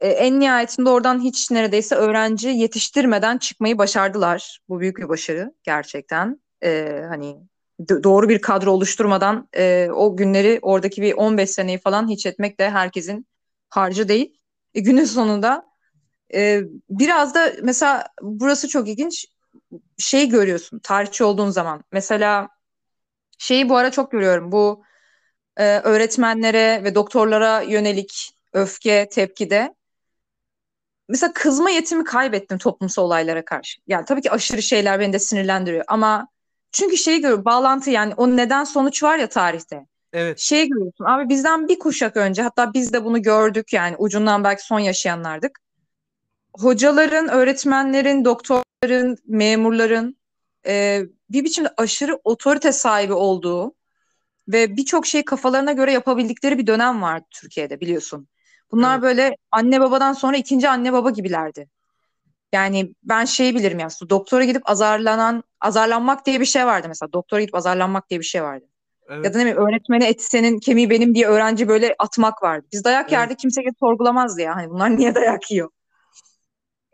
Ee, 0.00 0.08
en 0.08 0.40
nihayetinde 0.40 0.90
oradan 0.90 1.20
hiç 1.20 1.50
neredeyse 1.50 1.94
öğrenci 1.94 2.48
yetiştirmeden 2.48 3.38
çıkmayı 3.38 3.78
başardılar. 3.78 4.60
Bu 4.68 4.80
büyük 4.80 4.96
bir 4.96 5.08
başarı 5.08 5.54
gerçekten. 5.62 6.40
Ee, 6.64 7.02
hani 7.08 7.36
doğru 7.88 8.28
bir 8.28 8.38
kadro 8.40 8.70
oluşturmadan 8.70 9.48
e, 9.56 9.88
o 9.92 10.16
günleri 10.16 10.58
oradaki 10.62 11.02
bir 11.02 11.12
15 11.14 11.50
seneyi 11.50 11.78
falan 11.78 12.08
hiç 12.08 12.26
etmek 12.26 12.60
de 12.60 12.70
herkesin 12.70 13.26
harcı 13.70 14.08
değil. 14.08 14.38
E, 14.74 14.80
günün 14.80 15.04
sonunda 15.04 15.66
e, 16.34 16.60
biraz 16.90 17.34
da 17.34 17.52
mesela 17.62 18.08
burası 18.22 18.68
çok 18.68 18.88
ilginç. 18.88 19.26
Şey 19.98 20.28
görüyorsun 20.28 20.78
tarihçi 20.78 21.24
olduğun 21.24 21.50
zaman. 21.50 21.84
Mesela 21.92 22.48
şeyi 23.38 23.68
bu 23.68 23.76
ara 23.76 23.90
çok 23.90 24.12
görüyorum. 24.12 24.52
Bu 24.52 24.84
e, 25.56 25.78
öğretmenlere 25.78 26.84
ve 26.84 26.94
doktorlara 26.94 27.62
yönelik 27.62 28.34
öfke, 28.52 29.08
tepkide. 29.08 29.74
Mesela 31.08 31.32
kızma 31.32 31.70
yetimi 31.70 32.04
kaybettim 32.04 32.58
toplumsal 32.58 33.02
olaylara 33.04 33.44
karşı. 33.44 33.80
Yani 33.86 34.04
tabii 34.04 34.22
ki 34.22 34.30
aşırı 34.30 34.62
şeyler 34.62 35.00
beni 35.00 35.12
de 35.12 35.18
sinirlendiriyor 35.18 35.84
ama 35.88 36.28
çünkü 36.72 36.96
şeyi 36.96 37.20
görüyorum 37.20 37.44
bağlantı 37.44 37.90
yani 37.90 38.14
o 38.16 38.36
neden 38.36 38.64
sonuç 38.64 39.02
var 39.02 39.18
ya 39.18 39.28
tarihte. 39.28 39.86
Evet. 40.12 40.38
Şey 40.38 40.68
görüyorsun 40.68 41.04
abi 41.04 41.28
bizden 41.28 41.68
bir 41.68 41.78
kuşak 41.78 42.16
önce 42.16 42.42
hatta 42.42 42.74
biz 42.74 42.92
de 42.92 43.04
bunu 43.04 43.22
gördük 43.22 43.72
yani 43.72 43.96
ucundan 43.98 44.44
belki 44.44 44.62
son 44.66 44.78
yaşayanlardık. 44.78 45.58
Hocaların, 46.52 47.28
öğretmenlerin, 47.28 48.24
doktorların, 48.24 49.16
memurların 49.26 50.16
e, 50.66 51.02
bir 51.30 51.44
biçimde 51.44 51.74
aşırı 51.76 52.20
otorite 52.24 52.72
sahibi 52.72 53.12
olduğu 53.12 53.74
ve 54.48 54.76
birçok 54.76 55.06
şey 55.06 55.24
kafalarına 55.24 55.72
göre 55.72 55.92
yapabildikleri 55.92 56.58
bir 56.58 56.66
dönem 56.66 57.02
vardı 57.02 57.26
Türkiye'de 57.30 57.80
biliyorsun. 57.80 58.28
Bunlar 58.70 58.92
Evet. 58.94 59.02
böyle 59.02 59.36
anne 59.50 59.80
babadan 59.80 60.12
sonra 60.12 60.36
ikinci 60.36 60.68
anne 60.68 60.92
baba 60.92 61.10
gibilerdi. 61.10 61.68
Yani 62.52 62.94
ben 63.02 63.24
şeyi 63.24 63.54
bilirim 63.54 63.78
ya 63.78 63.88
doktora 64.10 64.44
gidip 64.44 64.70
azarlanan, 64.70 65.44
azarlanmak 65.62 66.26
diye 66.26 66.40
bir 66.40 66.44
şey 66.44 66.66
vardı 66.66 66.88
mesela. 66.88 67.12
Doktora 67.12 67.40
gidip 67.40 67.54
azarlanmak 67.54 68.10
diye 68.10 68.20
bir 68.20 68.24
şey 68.24 68.42
vardı. 68.42 68.64
Ya 69.10 69.16
Evet. 69.16 69.34
da 69.34 69.38
ne 69.38 69.44
bileyim 69.44 69.68
öğretmene 69.68 70.08
eti 70.08 70.24
senin 70.24 70.58
kemiği 70.58 70.90
benim 70.90 71.14
diye 71.14 71.26
öğrenci 71.26 71.68
böyle 71.68 71.94
atmak 71.98 72.42
vardı. 72.42 72.66
Biz 72.72 72.84
dayak 72.84 73.02
Evet. 73.02 73.12
yerdik 73.12 73.38
kimse 73.38 73.62
sorgulamazdı 73.80 74.40
ya. 74.40 74.56
Hani 74.56 74.70
bunlar 74.70 74.90
niye 74.96 75.14
dayak 75.14 75.50
yiyor? 75.50 75.68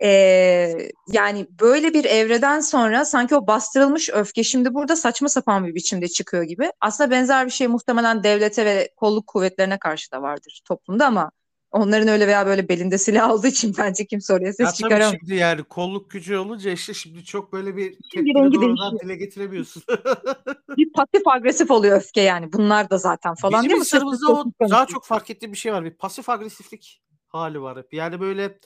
Ee, 0.03 0.89
yani 1.13 1.47
böyle 1.61 1.95
bir 1.95 2.05
evreden 2.05 2.61
sonra 2.61 3.05
sanki 3.05 3.35
o 3.37 3.47
bastırılmış 3.47 4.11
öfke 4.11 4.45
şimdi 4.45 4.75
burada 4.75 4.97
saçma 4.97 5.29
sapan 5.29 5.67
bir 5.67 5.75
biçimde 5.75 6.09
çıkıyor 6.09 6.43
gibi. 6.43 6.71
Aslında 6.81 7.11
benzer 7.11 7.47
bir 7.47 7.51
şey 7.51 7.67
muhtemelen 7.67 8.23
devlete 8.23 8.65
ve 8.67 8.91
kolluk 8.97 9.27
kuvvetlerine 9.27 9.79
karşı 9.79 10.13
da 10.13 10.23
vardır 10.23 10.61
toplumda 10.65 11.07
ama 11.07 11.31
onların 11.73 12.09
öyle 12.09 12.27
veya 12.27 12.47
böyle 12.47 12.69
belinde 12.69 12.99
silah 12.99 13.31
olduğu 13.31 13.47
için 13.47 13.75
bence 13.79 14.07
kimse 14.07 14.33
oraya 14.33 14.47
Ya 14.47 14.53
ses 14.53 14.75
çıkaramaz. 14.75 15.15
şimdi 15.21 15.35
yani 15.35 15.63
kolluk 15.63 16.11
gücü 16.11 16.37
olunca 16.37 16.71
işte 16.71 16.95
şimdi 16.95 17.25
çok 17.25 17.53
böyle 17.53 17.77
bir 17.77 17.91
Bir 17.91 17.99
tepkini 18.15 18.55
doğrudan 18.55 18.99
dile 18.99 19.17
getiremiyorsun. 19.17 19.83
Bir 20.77 20.93
pasif 20.93 21.27
agresif 21.27 21.71
oluyor 21.71 21.97
öfke 21.97 22.21
yani. 22.21 22.53
Bunlar 22.53 22.91
da 22.91 22.99
zaten 22.99 23.35
falan 23.35 23.61
Bizim 23.61 23.71
değil 23.71 23.79
mi? 23.79 23.85
Sırf 23.85 24.03
insanımızda 24.03 24.33
o 24.33 24.71
daha 24.71 24.87
çok 24.87 25.05
fark 25.05 25.31
ettiğim 25.31 25.53
bir 25.53 25.59
şey 25.59 25.73
var. 25.73 25.85
Bir 25.85 25.97
pasif 25.97 26.29
agresiflik 26.29 27.03
hali 27.29 27.63
var 27.63 27.79
hep. 27.79 27.95
Yani 27.95 28.21
böyle 28.21 28.59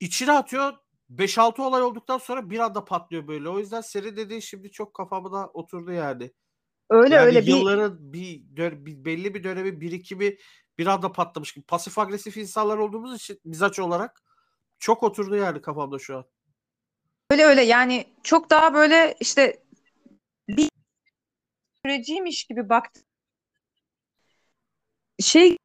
içine 0.00 0.32
atıyor 0.32 0.72
5-6 1.10 1.62
olay 1.62 1.82
olduktan 1.82 2.18
sonra 2.18 2.50
bir 2.50 2.58
anda 2.58 2.84
patlıyor 2.84 3.28
böyle. 3.28 3.48
O 3.48 3.58
yüzden 3.58 3.80
senin 3.80 4.16
dediğin 4.16 4.40
şimdi 4.40 4.70
çok 4.70 4.94
kafama 4.94 5.32
da 5.32 5.46
oturdu 5.46 5.92
yani. 5.92 6.32
Öyle 6.90 7.14
Yani 7.14 7.26
öyle 7.26 7.40
bir 7.40 7.46
yılların 7.46 8.12
bir, 8.12 8.40
dö- 8.56 8.86
bir 8.86 9.04
belli 9.04 9.34
bir 9.34 9.44
dönemi 9.44 9.80
birikimi 9.80 10.36
bir 10.78 10.86
anda 10.86 11.12
patlamış 11.12 11.52
gibi. 11.52 11.64
Pasif 11.64 11.98
agresif 11.98 12.36
insanlar 12.36 12.78
olduğumuz 12.78 13.14
için 13.16 13.40
mizaç 13.44 13.78
olarak 13.78 14.22
çok 14.78 15.02
oturdu 15.02 15.36
yani 15.36 15.62
kafamda 15.62 15.98
şu 15.98 16.16
an. 16.16 16.24
öyle 17.30 17.44
öyle 17.44 17.62
yani 17.62 18.06
çok 18.22 18.50
daha 18.50 18.74
böyle 18.74 19.16
işte 19.20 19.62
bir 20.48 20.70
süreciymiş 21.82 22.44
gibi 22.44 22.68
baktım. 22.68 23.02
Şey 25.20 25.56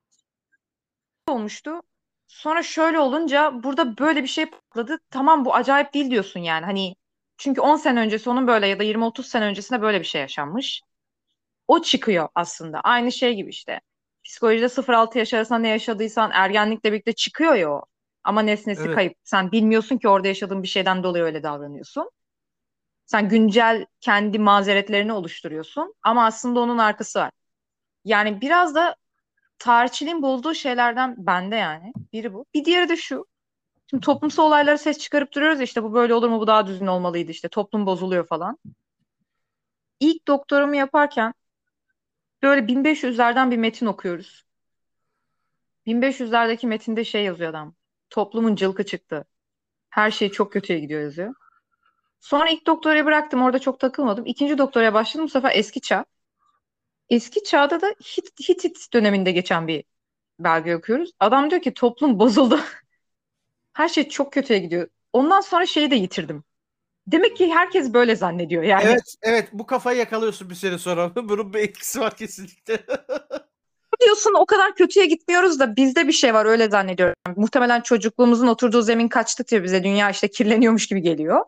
olmuştu. 1.28 1.82
Sonra 2.28 2.64
şöyle 2.64 3.00
olunca 3.00 3.64
burada 3.64 3.98
böyle 3.98 4.24
bir 4.24 4.28
şey 4.28 4.46
patladı. 4.46 5.00
Tamam 5.10 5.46
bu 5.46 5.56
acayip 5.56 5.94
değil 5.94 6.12
diyorsun 6.12 6.40
yani. 6.40 6.66
Hani 6.66 6.96
çünkü 7.38 7.62
10 7.62 7.76
sene 7.76 8.00
öncesi 8.00 8.30
onun 8.30 8.48
böyle 8.48 8.68
ya 8.68 8.80
da 8.80 8.84
20-30 8.84 9.24
sene 9.28 9.46
öncesinde 9.46 9.82
böyle 9.82 10.00
bir 10.00 10.06
şey 10.06 10.22
yaşanmış. 10.22 10.82
O 11.68 11.82
çıkıyor 11.82 12.30
aslında. 12.36 12.82
Aynı 12.82 13.12
şey 13.12 13.36
gibi 13.36 13.50
işte. 13.50 13.82
Psikolojide 14.30 14.70
0-6 14.70 15.18
yaş 15.18 15.34
arasında 15.34 15.60
ne 15.60 15.68
yaşadıysan 15.68 16.32
ergenlikle 16.34 16.92
birlikte 16.92 17.14
çıkıyor 17.14 17.54
ya 17.54 17.72
o. 17.72 17.82
Ama 18.24 18.42
nesnesi 18.42 18.82
Evet. 18.82 18.96
kayıp. 18.96 19.14
Sen 19.24 19.52
bilmiyorsun 19.52 19.98
ki 19.98 20.08
orada 20.08 20.28
yaşadığın 20.28 20.64
bir 20.64 20.68
şeyden 20.68 21.04
dolayı 21.04 21.24
öyle 21.24 21.44
davranıyorsun. 21.44 22.10
Sen 23.06 23.30
güncel 23.30 23.86
kendi 24.02 24.40
mazeretlerini 24.40 25.14
oluşturuyorsun. 25.14 25.94
Ama 26.04 26.26
aslında 26.26 26.60
onun 26.60 26.78
arkası 26.78 27.20
var. 27.20 27.32
Yani 28.06 28.42
biraz 28.42 28.76
da 28.76 28.96
tarihçiliğin 29.60 30.22
bozduğu 30.22 30.54
şeylerden 30.54 31.16
bende 31.18 31.56
yani. 31.56 31.94
Biri 32.14 32.34
bu. 32.34 32.46
Bir 32.54 32.66
diğeri 32.66 32.90
de 32.90 32.98
şu. 32.98 33.26
Şimdi 33.90 34.06
toplumsal 34.06 34.44
olaylara 34.44 34.78
ses 34.78 34.98
çıkarıp 34.98 35.34
duruyoruz 35.34 35.60
ya 35.60 35.64
işte 35.64 35.84
bu 35.84 35.94
böyle 35.94 36.14
olur 36.14 36.30
mu 36.30 36.40
bu 36.40 36.48
daha 36.48 36.68
düzgün 36.68 36.88
olmalıydı 36.88 37.32
işte 37.32 37.48
toplum 37.48 37.86
bozuluyor 37.86 38.28
falan. 38.28 38.58
İlk 40.00 40.28
doktorumu 40.28 40.76
yaparken 40.76 41.34
böyle 42.44 42.68
1500'lerden 42.68 43.52
bir 43.52 43.58
metin 43.58 43.86
okuyoruz. 43.86 44.46
1500'lerdeki 45.86 46.68
metinde 46.68 47.06
şey 47.06 47.24
yazıyor 47.24 47.50
adam. 47.50 47.76
Toplumun 48.10 48.56
cılkı 48.56 48.86
çıktı. 48.86 49.26
Her 49.90 50.12
şey 50.12 50.32
çok 50.32 50.54
kötüye 50.54 50.80
gidiyor 50.80 51.02
yazıyor. 51.02 51.34
Sonra 52.20 52.50
ilk 52.50 52.68
doktorayı 52.68 53.06
bıraktım 53.06 53.42
orada 53.42 53.60
çok 53.60 53.80
takılmadım. 53.80 54.26
İkinci 54.26 54.58
doktoraya 54.58 54.94
başladım 54.94 55.26
bu 55.26 55.30
sefer 55.30 55.52
eski 55.56 55.82
çağ. 55.82 56.06
Eski 57.10 57.44
çağda 57.44 57.82
da 57.82 57.88
Hit, 57.88 58.50
Hitit 58.50 58.94
döneminde 58.94 59.32
geçen 59.32 59.68
bir 59.68 59.84
belge 60.40 60.76
okuyoruz. 60.76 61.12
Adam 61.20 61.50
diyor 61.52 61.62
ki 61.62 61.74
toplum 61.74 62.20
bozuldu. 62.20 62.60
Her 63.74 63.90
şey 63.90 64.10
çok 64.10 64.34
kötüye 64.34 64.60
gidiyor. 64.60 64.88
Ondan 65.14 65.42
sonra 65.42 65.66
şeyi 65.66 65.92
de 65.92 65.96
yitirdim. 65.96 66.44
Demek 67.12 67.38
ki 67.38 67.54
herkes 67.54 67.94
böyle 67.94 68.16
zannediyor 68.16 68.64
yani. 68.64 68.84
Evet, 68.86 69.16
evet 69.22 69.50
bu 69.54 69.66
kafayı 69.66 70.00
yakalıyorsun 70.00 70.50
bir 70.50 70.56
süre 70.56 70.78
sonra. 70.78 71.16
Bunun 71.30 71.54
bir 71.54 71.60
etkisi 71.60 72.00
var 72.00 72.16
kesinlikle. 72.16 72.80
Diyorsun 74.02 74.34
o 74.38 74.46
kadar 74.46 74.76
kötüye 74.76 75.06
gitmiyoruz 75.06 75.60
da 75.60 75.76
bizde 75.76 76.08
bir 76.08 76.12
şey 76.12 76.34
var 76.34 76.46
öyle 76.46 76.70
zannediyorum. 76.70 77.16
Muhtemelen 77.36 77.82
çocukluğumuzun 77.82 78.48
oturduğu 78.48 78.82
zemin 78.82 79.08
kaçtıkça 79.08 79.64
bize 79.64 79.84
dünya 79.84 80.10
işte 80.10 80.28
kirleniyormuş 80.28 80.88
gibi 80.88 81.02
geliyor. 81.02 81.46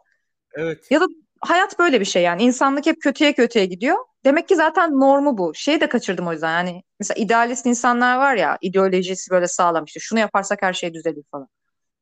Evet. 0.54 0.92
Ya 0.92 1.02
da 1.02 1.06
hayat 1.42 1.80
böyle 1.80 2.00
bir 2.00 2.06
şey 2.06 2.24
yani. 2.24 2.44
İnsanlık 2.44 2.86
hep 2.86 3.02
kötüye 3.02 3.34
kötüye 3.34 3.66
gidiyor. 3.66 3.98
Demek 4.26 4.48
ki 4.48 4.56
zaten 4.56 5.00
normu 5.00 5.38
bu. 5.38 5.54
Şeyi 5.56 5.82
de 5.82 5.90
kaçırdım 5.90 6.28
o 6.28 6.32
yüzden. 6.32 6.52
Yani 6.52 6.84
mesela 7.00 7.24
idealist 7.24 7.66
insanlar 7.66 8.18
var 8.18 8.36
ya 8.36 8.58
ideolojisi 8.62 9.32
böyle 9.32 9.48
sağlam 9.48 9.86
işte. 9.86 10.00
Şunu 10.00 10.20
yaparsak 10.20 10.62
her 10.62 10.74
şey 10.74 10.94
düzelir 10.94 11.24
falan. 11.32 11.48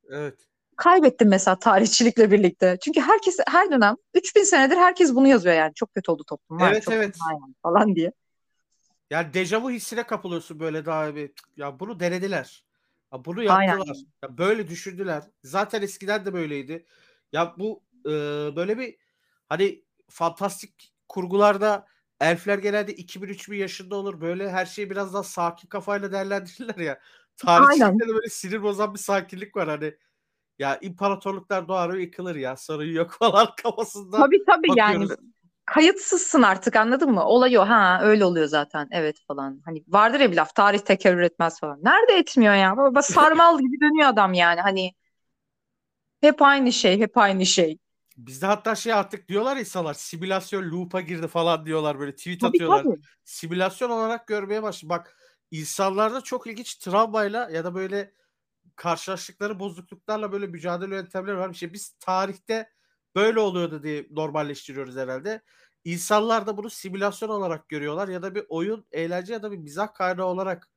Evet. 0.09 0.48
Kaybettim 0.79 1.29
mesela 1.29 1.59
tarihçilikle 1.59 2.31
birlikte. 2.31 2.77
Çünkü 2.81 3.01
herkes 3.01 3.37
her 3.47 3.71
dönem 3.71 3.95
3000 4.13 4.43
senedir 4.43 4.77
herkes 4.77 5.15
bunu 5.15 5.27
yazıyor 5.27 5.55
yani. 5.55 5.73
Çok 5.73 5.93
kötü 5.93 6.11
oldu 6.11 6.23
toplum. 6.27 6.59
var, 6.59 6.71
Evet, 6.71 6.83
çok 6.83 6.93
evet. 6.93 7.17
yani 7.29 7.53
falan 7.63 7.95
diye. 7.95 8.11
Yani 9.09 9.33
dejavu 9.33 9.71
hissine 9.71 10.03
kapılıyorsun 10.03 10.59
böyle 10.59 10.85
daha 10.85 11.15
bir. 11.15 11.31
Ya 11.57 11.79
bunu 11.79 11.99
denediler. 11.99 12.65
Ya 13.13 13.25
bunu 13.25 13.51
Aynen. 13.51 13.77
yaptılar. 13.77 13.97
Ya 14.23 14.37
böyle 14.37 14.67
düşündüler. 14.67 15.23
Zaten 15.43 15.81
eskiden 15.81 16.25
de 16.25 16.33
böyleydi. 16.33 16.85
Ya 17.33 17.55
bu 17.57 17.83
e, 18.05 18.09
böyle 18.55 18.77
bir 18.77 18.95
hani 19.49 19.83
fantastik 20.09 20.93
kurgularda 21.07 21.85
elfler 22.21 22.57
genelde 22.57 22.95
2000-3000 22.95 23.55
yaşında 23.55 23.95
olur. 23.95 24.21
Böyle 24.21 24.51
her 24.51 24.65
şeyi 24.65 24.89
biraz 24.89 25.13
daha 25.13 25.23
sakin 25.23 25.67
kafayla 25.67 26.11
değerlendirirler 26.11 26.77
ya. 26.77 26.99
Tarihçilikte 27.37 28.07
de 28.07 28.13
böyle 28.13 28.29
sinir 28.29 28.63
bozan 28.63 28.93
bir 28.93 28.99
sakinlik 28.99 29.55
var 29.55 29.69
hani. 29.69 29.95
Ya 30.59 30.77
imparatorluklar 30.81 31.67
doğar 31.67 31.93
ve 31.93 32.01
yıkılır 32.01 32.35
ya. 32.35 32.57
Sorun 32.57 32.85
yok 32.93 33.11
falan 33.19 33.47
kafasında 33.63 34.17
Tabii 34.19 34.43
tabii 34.45 34.67
yani 34.77 35.05
bakıyoruz. 35.05 35.17
kayıtsızsın 35.65 36.41
artık 36.41 36.75
anladın 36.75 37.11
mı? 37.11 37.23
Olay 37.25 37.57
o. 37.57 37.61
Ha 37.61 37.99
öyle 38.03 38.25
oluyor 38.25 38.47
zaten. 38.47 38.87
Evet 38.91 39.17
falan. 39.27 39.61
Hani 39.65 39.83
vardır 39.87 40.19
ya 40.19 40.31
bir 40.31 40.35
laf 40.37 40.55
tarih 40.55 40.79
tekerrür 40.79 41.21
etmez 41.21 41.59
falan. 41.59 41.79
Nerede 41.83 42.13
etmiyor 42.13 42.53
ya? 42.53 42.77
Baba 42.77 43.01
sarmal 43.01 43.59
gibi 43.59 43.79
dönüyor 43.81 44.09
adam 44.09 44.33
yani. 44.33 44.61
Hani 44.61 44.91
hep 46.21 46.41
aynı 46.41 46.71
şey, 46.73 46.99
hep 46.99 47.17
aynı 47.17 47.45
şey. 47.45 47.77
Bizde 48.17 48.45
hatta 48.45 48.75
şey 48.75 48.93
artık 48.93 49.27
diyorlar 49.27 49.57
insanlar 49.57 49.93
simülasyon 49.93 50.71
loop'a 50.71 51.01
girdi 51.01 51.27
falan 51.27 51.65
diyorlar 51.65 51.99
böyle 51.99 52.15
tweet 52.15 52.41
Tabii 52.41 52.57
atıyorlar. 52.57 52.83
tabii. 52.83 52.99
Simülasyon 53.23 53.89
olarak 53.89 54.27
görmeye 54.27 54.63
başladı. 54.63 54.89
Bak 54.89 55.17
insanlarda 55.51 56.21
çok 56.21 56.47
ilginç 56.47 56.75
travmayla 56.75 57.49
ya 57.49 57.63
da 57.63 57.75
böyle 57.75 58.13
karşılaştıkları 58.79 59.59
bozukluklarla 59.59 60.31
böyle 60.31 60.47
mücadele 60.47 60.95
yöntemleri 60.95 61.37
var. 61.37 61.49
İşte 61.49 61.73
biz 61.73 61.89
tarihte 61.99 62.69
böyle 63.15 63.39
oluyordu 63.39 63.83
diye 63.83 64.07
normalleştiriyoruz 64.11 64.95
herhalde. 64.95 65.41
İnsanlar 65.83 66.47
da 66.47 66.57
bunu 66.57 66.69
simülasyon 66.69 67.29
olarak 67.29 67.69
görüyorlar 67.69 68.07
ya 68.07 68.21
da 68.21 68.35
bir 68.35 68.45
oyun, 68.49 68.85
eğlence 68.91 69.33
ya 69.33 69.43
da 69.43 69.51
bir 69.51 69.57
mizah 69.57 69.93
kaynağı 69.93 70.25
olarak 70.25 70.69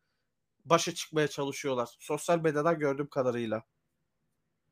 başa 0.65 0.95
çıkmaya 0.95 1.29
çalışıyorlar. 1.29 1.89
Sosyal 2.01 2.41
medyadan 2.41 2.79
gördüğüm 2.79 3.09
kadarıyla. 3.09 3.63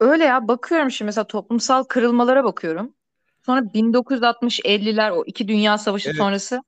Öyle 0.00 0.24
ya 0.24 0.48
bakıyorum 0.48 0.90
şimdi 0.90 1.06
mesela 1.06 1.26
toplumsal 1.26 1.84
kırılmalara 1.84 2.44
bakıyorum. 2.44 2.94
Sonra 3.46 3.60
1960-50'ler 3.60 5.10
o 5.10 5.24
iki 5.26 5.48
Dünya 5.48 5.78
Savaşı 5.78 6.08
Evet. 6.08 6.18
sonrası 6.18 6.62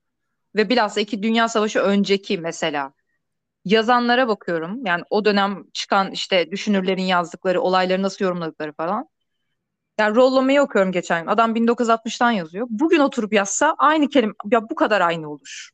ve 0.55 0.69
bilhassa 0.69 1.01
iki 1.01 1.23
Dünya 1.23 1.47
Savaşı 1.47 1.79
önceki 1.79 2.37
mesela 2.37 2.93
yazanlara 3.65 4.27
bakıyorum. 4.27 4.85
Yani 4.85 5.03
o 5.09 5.25
dönem 5.25 5.63
çıkan 5.73 6.11
işte 6.11 6.51
düşünürlerin 6.51 7.03
yazdıkları, 7.03 7.61
olayları 7.61 8.01
nasıl 8.01 8.25
yorumladıkları 8.25 8.73
falan. 8.73 9.07
Yani 9.99 10.15
Rollo 10.15 10.61
okuyorum 10.61 10.91
geçen 10.91 11.21
gün. 11.21 11.31
Adam 11.31 11.55
1960'tan 11.55 12.31
yazıyor. 12.31 12.67
Bugün 12.69 12.99
oturup 12.99 13.33
yazsa 13.33 13.75
aynı 13.77 14.09
kelime 14.09 14.33
ya 14.51 14.69
bu 14.69 14.75
kadar 14.75 15.01
aynı 15.01 15.31
olur. 15.31 15.69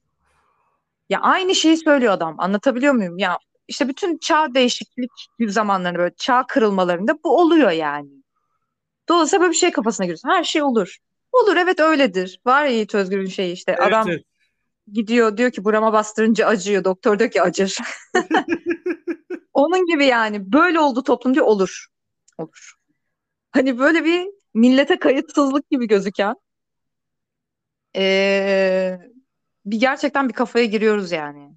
Ya 1.09 1.19
aynı 1.21 1.55
şeyi 1.55 1.77
söylüyor 1.77 2.13
adam. 2.13 2.35
Anlatabiliyor 2.37 2.93
muyum? 2.93 3.17
Ya 3.17 3.37
işte 3.67 3.87
bütün 3.87 4.17
çağ 4.17 4.53
değişiklik 4.53 5.11
zamanlarında 5.39 5.99
böyle 5.99 6.15
çağ 6.17 6.45
kırılmalarında 6.47 7.13
bu 7.23 7.39
oluyor 7.39 7.71
yani. 7.71 8.09
Dolayısıyla 9.09 9.41
böyle 9.41 9.51
bir 9.51 9.57
şey 9.57 9.71
kafasına 9.71 10.05
giriyorsun. 10.05 10.29
Her 10.29 10.43
şey 10.43 10.63
olur. 10.63 10.97
Olur 11.31 11.57
evet 11.57 11.79
öyledir. 11.79 12.39
Var 12.45 12.65
ya 12.65 12.71
Yiğit 12.71 12.95
Özgür'ün 12.95 13.25
şeyi 13.25 13.53
işte. 13.53 13.75
Evet, 13.79 13.87
Adam 13.87 14.09
evet. 14.09 14.23
Gidiyor 14.93 15.37
diyor 15.37 15.51
ki 15.51 15.65
burama 15.65 15.93
bastırınca 15.93 16.47
acıyor. 16.47 16.83
Doktor 16.83 17.19
diyor 17.19 17.31
ki 17.31 17.41
acır. 17.41 17.77
Onun 19.53 19.85
gibi 19.85 20.05
yani. 20.05 20.53
Böyle 20.53 20.79
oldu 20.79 21.03
toplum 21.03 21.33
diyor 21.33 21.45
olur. 21.45 21.87
Olur. 22.37 22.73
Hani 23.51 23.79
böyle 23.79 24.05
bir 24.05 24.27
millete 24.53 24.99
kayıtsızlık 24.99 25.69
gibi 25.69 25.87
gözüken 25.87 26.35
ee, 27.95 28.99
bir 29.65 29.79
gerçekten 29.79 30.29
bir 30.29 30.33
kafaya 30.33 30.65
giriyoruz 30.65 31.11
yani. 31.11 31.53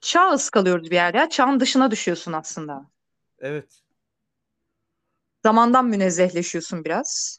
Çağ 0.00 0.32
ıskalıyoruz 0.32 0.90
bir 0.90 0.94
yerde 0.94 1.18
ya. 1.18 1.28
Çağın 1.28 1.60
dışına 1.60 1.90
düşüyorsun 1.90 2.32
aslında. 2.32 2.90
Evet. 3.38 3.82
Zamandan 5.42 5.86
münezzehleşiyorsun 5.86 6.84
biraz. 6.84 7.38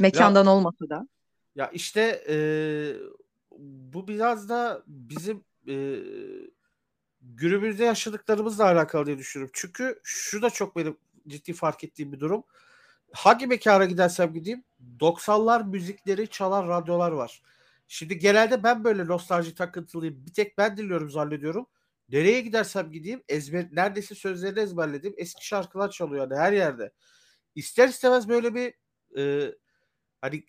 Mekandan 0.00 0.46
olmasa 0.46 0.88
da. 0.88 1.08
Ya 1.54 1.70
işte 1.70 2.24
eee, 2.28 2.96
bu 3.58 4.08
biraz 4.08 4.48
da 4.48 4.82
bizim 4.86 5.44
eee, 5.66 6.02
günümüzde 7.22 7.84
yaşadıklarımızla 7.84 8.64
alakalı 8.64 9.06
diye 9.06 9.18
düşünüyorum. 9.18 9.52
Çünkü 9.56 10.00
şu 10.04 10.42
da 10.42 10.50
çok 10.50 10.76
benim 10.76 10.96
ciddi 11.28 11.52
fark 11.52 11.84
ettiğim 11.84 12.12
bir 12.12 12.20
durum. 12.20 12.44
Hangi 13.12 13.46
mekana 13.46 13.84
gidersem 13.84 14.34
gideyim 14.34 14.64
90'lar 15.00 15.62
müzikleri 15.62 16.28
çalan 16.28 16.68
radyolar 16.68 17.12
var. 17.12 17.42
Şimdi 17.88 18.18
genelde 18.18 18.62
ben 18.62 18.84
böyle 18.84 19.06
nostalji 19.06 19.54
takıntılıyım. 19.54 20.26
Bir 20.26 20.32
tek 20.32 20.58
ben 20.58 20.76
dinliyorum 20.76 21.10
zannediyorum. 21.10 21.66
Nereye 22.08 22.40
gidersem 22.40 22.92
gideyim 22.92 23.22
ezber, 23.28 23.68
neredeyse 23.72 24.14
sözlerini 24.14 24.60
ezberledim. 24.60 25.14
Eski 25.16 25.46
şarkılar 25.46 25.90
çalıyor 25.90 26.30
yani 26.30 26.40
her 26.40 26.52
yerde. 26.52 26.92
İster 27.54 27.88
istemez 27.88 28.28
böyle 28.28 28.54
bir 28.54 28.74
eee, 29.16 29.56
hani 30.20 30.44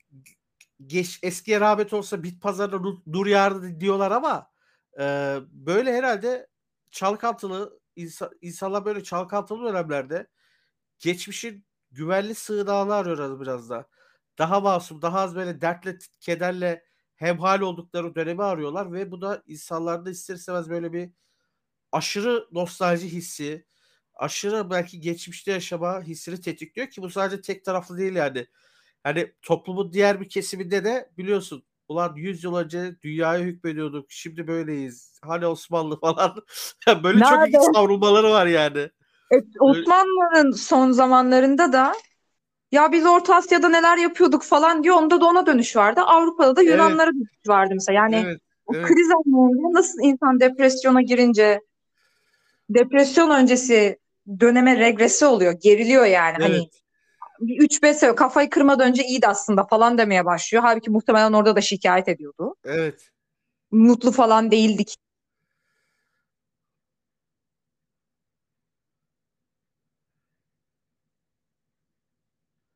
geç 0.88 1.20
eskiye 1.24 1.60
rağbet 1.60 1.94
olsa 1.94 2.24
bit 2.24 2.42
pazarına 2.42 2.80
nur, 2.80 2.98
nur 3.08 3.28
yağardı 3.28 3.80
diyorlar 3.80 4.12
ama 4.12 4.52
e, 5.00 5.38
böyle 5.52 5.94
herhalde 5.94 6.48
çalkantılı 6.92 7.80
insan, 7.96 8.32
insanlar 8.42 8.86
böyle 8.86 9.04
çalkantılı 9.04 9.70
dönemlerde 9.70 10.28
geçmişin 11.00 11.66
güvenli 11.92 12.36
sığınağını 12.36 12.94
arıyorlar 12.96 13.42
biraz 13.42 13.70
da. 13.70 13.90
Daha 14.40 14.60
masum, 14.60 15.02
daha 15.02 15.20
az 15.20 15.36
böyle 15.36 15.62
dertle, 15.62 15.98
kederle 16.22 16.86
hemhal 17.16 17.62
oldukları 17.62 18.16
dönemi 18.16 18.44
arıyorlar 18.44 18.94
ve 18.94 19.12
bu 19.12 19.22
da 19.22 19.44
insanlarda 19.48 20.10
ister 20.12 20.36
istemez 20.36 20.70
böyle 20.70 20.94
bir 20.94 21.12
aşırı 21.92 22.48
nostalji 22.52 23.12
hissi, 23.12 23.66
aşırı 24.14 24.70
belki 24.70 25.00
geçmişte 25.00 25.52
yaşama 25.52 26.02
hissini 26.02 26.42
tetikliyor 26.42 26.90
ki 26.90 27.02
bu 27.02 27.10
sadece 27.10 27.42
tek 27.42 27.66
taraflı 27.66 27.98
değil 27.98 28.16
yani. 28.16 28.48
Hani 29.06 29.32
toplumun 29.42 29.94
diğer 29.94 30.22
bir 30.22 30.30
kesiminde 30.30 30.84
de 30.84 31.10
biliyorsun 31.18 31.64
ulan 31.88 32.14
100 32.16 32.44
yıl 32.44 32.56
önce 32.56 32.96
dünyaya 33.04 33.44
hükmediyorduk 33.44 34.06
şimdi 34.10 34.48
böyleyiz. 34.48 35.20
Hani 35.22 35.48
Osmanlı 35.48 36.00
falan. 36.00 36.36
böyle 37.04 37.20
çok 37.20 37.32
Nerede? 37.32 37.48
ilginç 37.48 37.76
savrulmaları 37.76 38.30
var 38.30 38.46
yani. 38.46 38.80
E, 39.32 39.36
Osmanlı'nın 39.60 40.52
son 40.52 40.92
zamanlarında 40.92 41.74
da 41.74 41.94
ya 42.72 42.92
biz 42.92 43.06
Orta 43.06 43.36
Asya'da 43.36 43.70
neler 43.70 43.98
yapıyorduk 43.98 44.44
falan 44.44 44.84
diyor. 44.84 44.96
Onda 44.96 45.22
da 45.22 45.26
ona 45.26 45.46
dönüş 45.46 45.76
vardı. 45.76 46.02
Avrupa'da 46.02 46.56
da 46.56 46.62
Evet. 46.64 46.72
Yunanlara 46.72 47.12
dönüş 47.12 47.48
vardı 47.48 47.74
mesela. 47.74 47.96
Yani 47.96 48.24
Evet, 48.26 48.40
o 48.66 48.76
evet. 48.76 48.86
kriz 48.86 49.08
anlarında 49.12 49.80
nasıl 49.80 50.00
insan 50.04 50.40
depresyona 50.40 51.02
girince 51.02 51.62
depresyon 52.70 53.30
öncesi 53.30 54.00
döneme 54.40 54.80
regresi 54.80 55.26
oluyor. 55.26 55.54
Geriliyor 55.64 56.06
yani. 56.06 56.38
Hani 56.40 56.56
Evet. 56.56 56.62
bir 56.74 56.85
3-5 57.42 57.98
sene 57.98 58.16
kafayı 58.16 58.50
kırmadan 58.50 58.90
önce 58.90 59.04
iyiydi 59.04 59.28
aslında 59.28 59.64
falan 59.64 59.98
demeye 59.98 60.26
başlıyor. 60.26 60.64
Halbuki 60.64 60.90
muhtemelen 60.92 61.34
orada 61.34 61.56
da 61.56 61.62
şikayet 61.62 62.08
ediyordu. 62.08 62.56
Evet. 62.66 63.12
Mutlu 63.72 64.12
falan 64.12 64.52
değildik. 64.52 64.96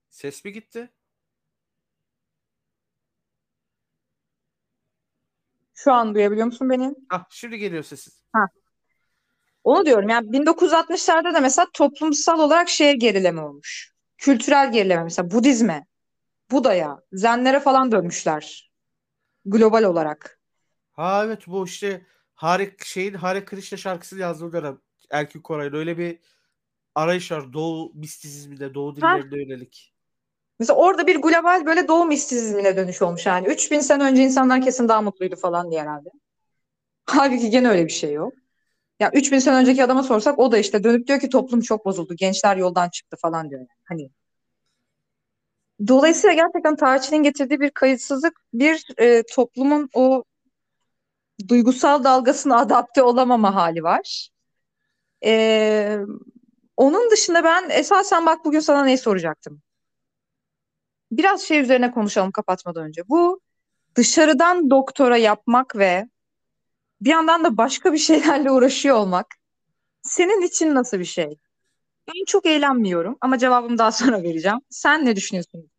Ses 0.10 0.46
mi 0.46 0.52
gitti? 0.54 0.90
Şu 5.74 5.94
an 5.94 6.16
duyabiliyor 6.16 6.46
musun 6.46 6.70
beni? 6.70 6.96
Ah 7.10 7.26
şimdi 7.30 7.58
geliyor 7.58 7.84
sesin. 7.84 8.14
Onu 9.64 9.86
diyorum 9.86 10.10
yani 10.10 10.32
1960'larda 10.32 11.34
da 11.34 11.40
mesela 11.40 11.68
toplumsal 11.74 12.40
olarak 12.40 12.70
şeye 12.70 12.94
gerileme 12.94 13.42
olmuş. 13.42 13.94
Kültürel 14.20 14.72
gerileme 14.72 15.04
mesela 15.04 15.32
Budizme, 15.32 15.86
Buda'ya, 16.52 17.00
Zenlere 17.14 17.60
falan 17.60 17.92
dönmüşler. 17.92 18.72
Global 19.46 19.84
olarak. 19.84 20.40
Ha 20.92 21.26
evet 21.26 21.48
bu 21.48 21.66
işte 21.66 22.06
Hare 22.34 22.76
şeyin 22.86 23.14
Hare 23.14 23.46
Krishna 23.46 23.78
şarkısını 23.78 24.20
yazdığı 24.20 24.54
dönem 24.54 24.80
Erkin 25.12 25.42
Koray'ın 25.42 25.74
öyle 25.74 25.98
bir 25.98 26.20
arayış 26.96 27.32
var. 27.32 27.54
Doğu 27.54 27.92
mistizminde, 27.94 28.74
Doğu 28.74 28.96
dillerine 28.96 29.44
yönelik. 29.44 29.94
Mesela 30.60 30.78
orada 30.78 31.08
bir 31.08 31.16
global 31.16 31.66
böyle 31.66 31.88
doğu 31.88 32.06
mistizmine 32.06 32.78
dönüş 32.78 33.02
olmuş 33.02 33.26
yani. 33.26 33.48
3000 33.48 33.80
sene 33.80 34.04
önce 34.04 34.24
insanlar 34.24 34.62
kesin 34.62 34.88
daha 34.88 35.02
mutluydu 35.02 35.36
falan 35.36 35.72
diye 35.72 35.82
herhalde. 35.82 36.10
Halbuki 37.06 37.50
gene 37.50 37.70
öyle 37.70 37.86
bir 37.86 37.92
şey 37.92 38.14
yok. 38.14 38.34
Ya 39.00 39.12
3000 39.14 39.40
sene 39.40 39.56
önceki 39.56 39.84
adama 39.84 40.04
sorsak 40.04 40.40
o 40.40 40.52
da 40.52 40.58
işte 40.58 40.84
dönüp 40.84 41.08
diyor 41.08 41.20
ki 41.20 41.30
toplum 41.30 41.62
çok 41.62 41.86
bozuldu. 41.86 42.14
Gençler 42.16 42.58
yoldan 42.58 42.90
çıktı 42.90 43.18
falan 43.22 43.50
diyor. 43.50 43.62
Yani. 43.62 43.70
Hani 43.84 44.10
Dolayısıyla 45.88 46.34
gerçekten 46.36 46.76
tarihçinin 46.76 47.24
getirdiği 47.24 47.60
bir 47.60 47.70
kayıtsızlık 47.72 48.42
bir 48.54 48.86
e, 48.98 49.24
toplumun 49.34 49.90
o 49.94 50.24
duygusal 51.48 52.04
dalgasına 52.04 52.58
adapte 52.60 53.04
olamama 53.04 53.56
hali 53.56 53.84
var. 53.84 54.30
E, 55.26 55.98
onun 56.78 57.12
dışında 57.12 57.44
ben 57.44 57.70
esasen 57.70 58.26
bak 58.26 58.46
bugün 58.46 58.60
sana 58.60 58.86
ne 58.86 58.98
soracaktım. 58.98 59.62
Biraz 61.12 61.42
şey 61.42 61.60
üzerine 61.60 61.92
konuşalım 61.92 62.32
kapatmadan 62.32 62.84
önce. 62.84 63.10
Bu 63.10 63.42
dışarıdan 63.96 64.70
doktora 64.70 65.18
yapmak 65.18 65.76
ve 65.76 66.10
bir 67.02 67.10
yandan 67.10 67.44
da 67.44 67.58
başka 67.58 67.94
bir 67.94 67.98
şeylerle 67.98 68.52
uğraşıyor 68.52 68.96
olmak 68.96 69.28
senin 70.02 70.42
için 70.42 70.76
nasıl 70.76 71.00
bir 71.00 71.06
şey? 71.06 71.38
Ben 72.08 72.26
çok 72.28 72.46
eğlenmiyorum 72.46 73.18
ama 73.22 73.38
cevabımı 73.38 73.78
daha 73.78 73.92
sonra 73.92 74.24
vereceğim. 74.24 74.60
Sen 74.70 75.06
ne 75.06 75.16
düşünüyorsun? 75.16 75.70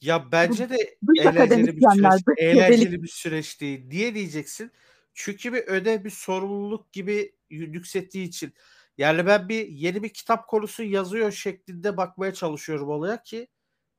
Ya 0.00 0.32
bence 0.32 0.70
de 0.70 0.96
Dış 1.08 1.26
eğlenceli 1.26 1.76
bir 1.76 1.86
süreç, 1.94 2.22
eğlenceli 2.36 3.02
bir 3.02 3.08
süreç 3.08 3.60
değil. 3.60 3.86
Niye 3.88 4.14
diyeceksin? 4.14 4.70
Çünkü 5.14 5.52
bir 5.52 5.62
ödev, 5.62 6.04
bir 6.04 6.10
sorumluluk 6.10 6.92
gibi 6.92 7.32
yükselttiği 7.50 8.28
için. 8.28 8.54
Yani 8.98 9.26
ben 9.26 9.48
bir 9.48 9.68
yeni 9.68 10.02
bir 10.02 10.08
kitap 10.08 10.48
konusu 10.48 10.82
yazıyor 10.82 11.32
şeklinde 11.32 11.96
bakmaya 11.96 12.34
çalışıyorum 12.34 12.88
olaya 12.88 13.22
ki 13.22 13.48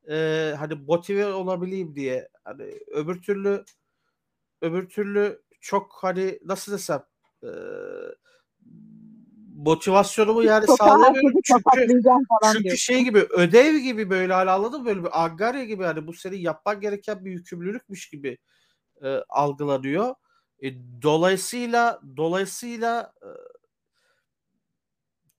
e, 0.10 0.16
hani 0.60 0.74
motive 0.74 1.34
olabileyim 1.34 1.96
diye. 1.96 2.30
Hani 2.44 2.64
öbür 2.88 3.22
türlü 3.22 3.66
öbür 4.62 4.90
türlü 4.90 5.42
çok 5.62 5.98
hani 6.02 6.40
nasıl 6.46 6.72
desem 6.72 7.04
e, 7.44 7.50
motivasyonumu 9.56 10.44
yani 10.44 10.68
Sokağa 10.68 10.86
sağlayamıyorum 10.88 11.30
herkesi 11.30 11.54
çünkü 11.54 11.64
falan 11.64 12.54
çünkü 12.54 12.64
diyor. 12.64 12.76
şey 12.78 13.04
gibi 13.04 13.20
ödev 13.20 13.76
gibi 13.78 14.10
böyle 14.10 14.34
hani 14.34 14.50
anladın 14.50 14.80
mı? 14.80 14.86
Böyle 14.86 15.04
bir 15.04 15.24
angarya 15.24 15.64
gibi 15.66 15.84
hani 15.84 16.08
bu 16.08 16.14
senin 16.14 16.38
yapman 16.38 16.80
gereken 16.80 17.26
bir 17.26 17.32
yükümlülükmüş 17.32 18.10
gibi 18.10 18.38
e, 19.04 19.08
algılanıyor. 19.30 20.16
E, 20.64 20.74
dolayısıyla 21.02 22.02
dolayısıyla 22.18 23.14
e, 23.22 23.30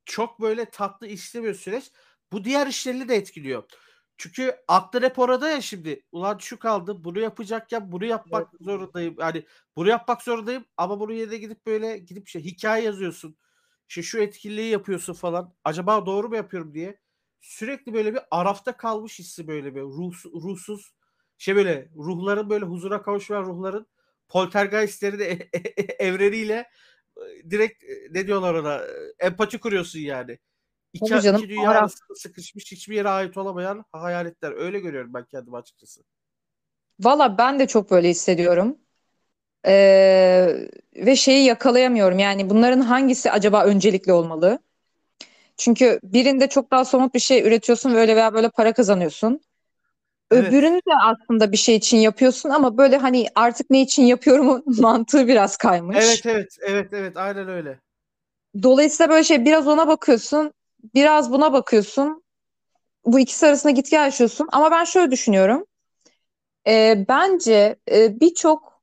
çok 0.05 0.41
böyle 0.41 0.65
tatlı 0.65 1.07
işlemiyor 1.07 1.55
süreç. 1.55 1.91
Bu 2.33 2.45
diğer 2.45 2.67
işleri 2.67 3.09
de 3.09 3.17
etkiliyor. 3.17 3.63
Çünkü 4.17 4.57
aklı 4.69 5.03
hep 5.03 5.19
orada 5.19 5.51
ya 5.51 5.61
şimdi. 5.61 6.03
Ulan 6.13 6.39
şu 6.39 6.59
kaldı. 6.59 7.05
Bunu 7.05 7.19
yapacakken 7.21 7.93
bunu 7.93 8.05
yapmak 8.05 8.49
Evet. 8.53 8.61
zorundayım. 8.61 9.17
Yani 9.21 9.47
bunu 9.77 9.89
yapmak 9.89 10.23
zorundayım 10.23 10.65
ama 10.77 11.01
bunun 11.01 11.13
yerine 11.13 11.37
gidip 11.37 11.67
böyle 11.67 11.99
gidip 11.99 12.29
şey 12.29 12.45
hikaye 12.45 12.85
yazıyorsun. 12.85 13.37
İşte 13.89 14.03
şu 14.03 14.19
etkinliği 14.19 14.71
yapıyorsun 14.71 15.13
falan. 15.15 15.55
Acaba 15.65 16.07
doğru 16.07 16.29
mu 16.29 16.37
yapıyorum 16.37 16.75
diye. 16.75 17.01
Sürekli 17.41 17.95
böyle 17.95 18.15
bir 18.15 18.21
arafta 18.31 18.77
kalmış 18.77 19.19
hissi 19.19 19.49
böyle 19.49 19.75
bir 19.75 19.81
ruh, 19.83 20.15
ruhsuz 20.25 20.93
şey 21.39 21.57
böyle 21.57 21.89
ruhların 21.97 22.51
böyle 22.51 22.65
huzura 22.65 23.03
kavuşmayan 23.03 23.45
ruhların 23.45 23.87
poltergeistleri 24.29 25.19
de 25.19 25.51
evreniyle 25.99 26.71
e, 27.17 27.51
direkt 27.51 27.85
e, 27.85 28.09
ne 28.11 28.27
diyorlar 28.27 28.55
ona 28.55 28.77
e, 28.77 28.91
empati 29.21 29.59
kuruyorsun 29.59 29.99
yani. 30.01 30.39
İki, 30.93 31.11
Tabii 31.11 31.23
canım, 31.23 31.41
iki 31.41 31.51
dünya 31.51 31.71
arasında 31.71 32.15
sıkışmış 32.15 32.73
hiçbir 32.73 32.97
yere 32.97 33.09
ait 33.09 33.37
olamayan 33.37 33.85
hayaletler. 33.93 34.53
Öyle 34.53 34.81
görüyorum 34.81 35.15
ben 35.15 35.25
kendimi 35.25 35.57
açıkçası. 35.57 36.03
Valla 37.01 37.39
ben 37.39 37.59
de 37.59 37.67
çok 37.67 37.91
böyle 37.91 38.09
hissediyorum. 38.09 38.79
Ee, 39.67 40.69
ve 40.97 41.17
şeyi 41.17 41.45
yakalayamıyorum. 41.45 42.19
Yani 42.19 42.51
bunların 42.51 42.81
hangisi 42.81 43.31
acaba 43.31 43.65
öncelikli 43.65 44.13
olmalı? 44.13 44.59
Çünkü 45.57 46.01
birinde 46.03 46.49
çok 46.49 46.71
daha 46.71 46.85
somut 46.85 47.15
bir 47.15 47.21
şey 47.21 47.43
üretiyorsun 47.43 47.95
ve 47.95 47.99
öyle 47.99 48.17
veya 48.17 48.35
böyle 48.35 48.49
para 48.49 48.73
kazanıyorsun. 48.73 49.41
Evet. 50.31 50.47
Öbürünü 50.49 50.77
de 50.77 50.93
aslında 51.05 51.53
bir 51.53 51.57
şey 51.57 51.77
için 51.77 51.97
yapıyorsun 51.99 52.51
ama 52.51 52.79
böyle 52.79 52.97
hani 52.97 53.27
artık 53.35 53.71
ne 53.71 53.81
için 53.81 54.03
yapıyorum 54.03 54.63
mantığı 54.81 55.29
biraz 55.29 55.57
kaymış. 55.57 55.97
Evet 55.99 56.27
evet 56.27 56.57
evet 56.63 56.89
evet 56.93 57.17
aynen 57.17 57.49
öyle. 57.49 57.79
Dolayısıyla 58.63 59.11
böyle 59.11 59.25
şey 59.25 59.45
biraz 59.45 59.69
ona 59.69 59.89
bakıyorsun, 59.89 60.53
biraz 60.95 61.33
buna 61.33 61.53
bakıyorsun. 61.53 62.23
Bu 63.07 63.21
ikisi 63.21 63.47
arasında 63.47 63.73
git 63.73 63.91
gel 63.91 64.05
yaşıyorsun. 64.05 64.49
Ama 64.53 64.71
ben 64.71 64.85
şöyle 64.85 65.11
düşünüyorum. 65.11 65.67
Ee, 66.67 67.05
bence 67.09 67.77
e, 67.93 68.21
birçok 68.21 68.83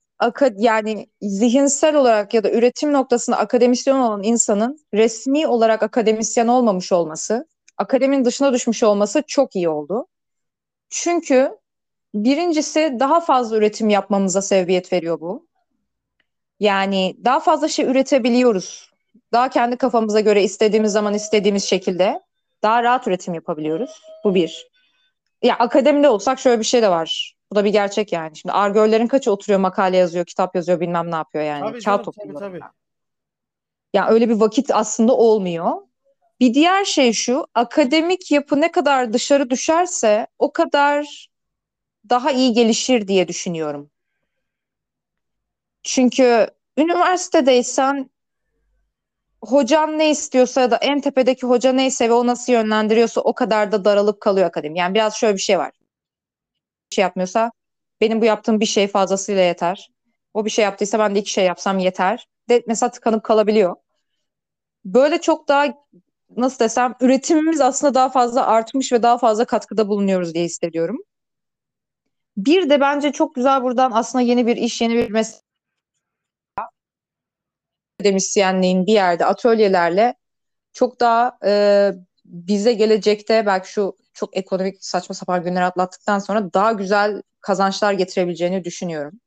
yani 0.57 1.07
zihinsel 1.21 1.95
olarak 1.95 2.33
ya 2.33 2.43
da 2.43 2.51
üretim 2.51 2.93
noktasında 2.93 3.37
akademisyen 3.37 3.95
olan 3.95 4.23
insanın 4.23 4.79
resmi 4.93 5.47
olarak 5.47 5.83
akademisyen 5.83 6.47
olmamış 6.47 6.91
olması, 6.91 7.47
akademinin 7.77 8.25
dışına 8.25 8.53
düşmüş 8.53 8.83
olması 8.83 9.23
çok 9.27 9.55
iyi 9.55 9.69
oldu. 9.69 10.07
Çünkü 10.89 11.57
birincisi 12.13 12.97
daha 12.99 13.19
fazla 13.21 13.57
üretim 13.57 13.89
yapmamıza 13.89 14.41
sebebiyet 14.41 14.93
veriyor 14.93 15.19
bu. 15.19 15.47
Yani 16.59 17.17
daha 17.25 17.39
fazla 17.39 17.67
şey 17.67 17.85
üretebiliyoruz. 17.85 18.88
Daha 19.33 19.49
kendi 19.49 19.77
kafamıza 19.77 20.19
göre 20.19 20.43
istediğimiz 20.43 20.91
zaman 20.91 21.13
istediğimiz 21.13 21.63
şekilde 21.63 22.21
daha 22.63 22.83
rahat 22.83 23.07
üretim 23.07 23.33
yapabiliyoruz. 23.33 24.01
Bu 24.23 24.35
bir. 24.35 24.67
Ya 25.41 25.55
akademide 25.55 26.09
olsak 26.09 26.39
şöyle 26.39 26.59
bir 26.59 26.65
şey 26.65 26.81
de 26.81 26.89
var. 26.89 27.35
Bu 27.51 27.55
da 27.55 27.65
bir 27.65 27.69
gerçek 27.69 28.13
yani. 28.13 28.37
Şimdi 28.37 28.53
argörlerin 28.53 29.07
kaçı 29.07 29.31
oturuyor 29.31 29.59
makale 29.59 29.97
yazıyor, 29.97 30.25
kitap 30.25 30.55
yazıyor, 30.55 30.79
bilmem 30.79 31.11
ne 31.11 31.15
yapıyor 31.15 31.43
yani. 31.43 31.71
Tabii 31.71 31.83
Kağıt 31.83 32.05
tabii 32.05 32.15
topluyor. 32.15 32.39
tabii. 32.39 32.59
Ya 33.93 34.07
öyle 34.09 34.29
bir 34.29 34.35
vakit 34.35 34.71
aslında 34.71 35.15
olmuyor. 35.15 35.71
Bir 36.39 36.53
diğer 36.53 36.85
şey 36.85 37.13
şu, 37.13 37.47
akademik 37.53 38.31
yapı 38.31 38.61
ne 38.61 38.71
kadar 38.71 39.13
dışarı 39.13 39.49
düşerse 39.49 40.27
o 40.39 40.53
kadar 40.53 41.29
daha 42.09 42.31
iyi 42.31 42.53
gelişir 42.53 43.07
diye 43.07 43.27
düşünüyorum. 43.27 43.91
Çünkü 45.83 46.47
üniversitedeysen 46.77 48.09
hocan 49.41 49.99
ne 49.99 50.09
istiyorsa 50.11 50.61
ya 50.61 50.71
da 50.71 50.77
en 50.77 51.01
tepedeki 51.01 51.47
hoca 51.47 51.73
neyse 51.73 52.09
ve 52.09 52.13
o 52.13 52.27
nasıl 52.27 52.53
yönlendiriyorsa 52.53 53.21
o 53.21 53.33
kadar 53.33 53.71
da 53.71 53.85
daralıp 53.85 54.21
kalıyor 54.21 54.47
akademi. 54.47 54.79
Yani 54.79 54.93
biraz 54.95 55.15
şöyle 55.15 55.35
bir 55.35 55.41
şey 55.41 55.59
var. 55.59 55.71
Bir 56.91 56.95
şey 56.95 57.01
yapmıyorsa 57.01 57.51
benim 58.01 58.21
bu 58.21 58.25
yaptığım 58.25 58.59
bir 58.59 58.65
şey 58.65 58.87
fazlasıyla 58.87 59.41
yeter. 59.41 59.91
O 60.33 60.45
bir 60.45 60.49
şey 60.49 60.63
yaptıysa 60.65 60.99
ben 60.99 61.15
de 61.15 61.19
iki 61.19 61.31
şey 61.31 61.45
yapsam 61.45 61.79
yeter. 61.79 62.27
De 62.49 62.63
mesela 62.67 62.91
tıkanıp 62.91 63.23
kalabiliyor. 63.23 63.75
Böyle 64.85 65.21
çok 65.21 65.47
daha 65.47 65.65
nasıl 66.37 66.59
desem 66.59 66.95
üretimimiz 67.01 67.61
aslında 67.61 67.93
daha 67.93 68.09
fazla 68.09 68.47
artmış 68.47 68.93
ve 68.93 69.03
daha 69.03 69.17
fazla 69.17 69.45
katkıda 69.45 69.87
bulunuyoruz 69.87 70.33
diye 70.33 70.45
hissediyorum. 70.45 70.97
Bir 72.37 72.69
de 72.69 72.81
bence 72.81 73.11
çok 73.11 73.35
güzel 73.35 73.63
buradan 73.63 73.91
aslında 73.91 74.21
yeni 74.21 74.47
bir 74.47 74.57
iş, 74.57 74.81
yeni 74.81 74.95
bir 74.95 75.11
meslek 75.11 75.48
akademisyenliğin 77.99 78.87
bir 78.87 78.93
yerde 78.93 79.25
atölyelerle 79.25 80.15
çok 80.73 80.99
daha 80.99 81.37
e, 81.45 81.91
bize 82.25 82.73
gelecekte 82.73 83.45
belki 83.45 83.71
şu 83.71 83.97
çok 84.13 84.37
ekonomik 84.37 84.85
saçma 84.85 85.15
sapan 85.15 85.43
günler 85.43 85.61
atlattıktan 85.61 86.19
sonra 86.19 86.53
daha 86.53 86.71
güzel 86.71 87.21
kazançlar 87.41 87.93
getirebileceğini 87.93 88.63
düşünüyorum. 88.63 89.19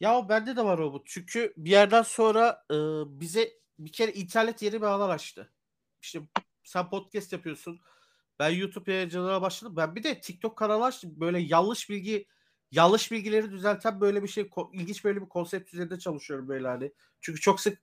Ya 0.00 0.28
bende 0.28 0.56
de 0.56 0.64
var 0.64 0.78
o 0.78 0.92
bu. 0.92 1.02
Çünkü 1.06 1.52
bir 1.56 1.70
yerden 1.70 2.02
sonra 2.02 2.62
e, 2.70 2.76
bize 3.20 3.50
bir 3.78 3.92
kere 3.92 4.12
internet 4.12 4.62
yeni 4.62 4.74
bir 4.74 4.86
alan 4.86 5.10
açtı. 5.10 5.52
İşte 6.02 6.20
sen 6.64 6.90
podcast 6.90 7.32
yapıyorsun. 7.32 7.80
Ben 8.38 8.50
YouTube 8.50 8.92
yayıncılığına 8.92 9.42
başladım. 9.42 9.76
Ben 9.76 9.96
bir 9.96 10.02
de 10.02 10.20
TikTok 10.20 10.58
kanalı 10.58 10.84
açtım. 10.84 11.12
Böyle 11.16 11.38
yanlış 11.40 11.90
bilgi 11.90 12.26
yanlış 12.70 13.12
bilgileri 13.12 13.50
düzelten 13.50 14.00
böyle 14.00 14.22
bir 14.22 14.28
şey 14.28 14.50
ilginç 14.72 15.04
böyle 15.04 15.22
bir 15.22 15.28
konsept 15.28 15.74
üzerinde 15.74 15.98
çalışıyorum 15.98 16.48
böyle 16.48 16.68
hani. 16.68 16.92
Çünkü 17.20 17.40
çok 17.40 17.60
sık 17.60 17.78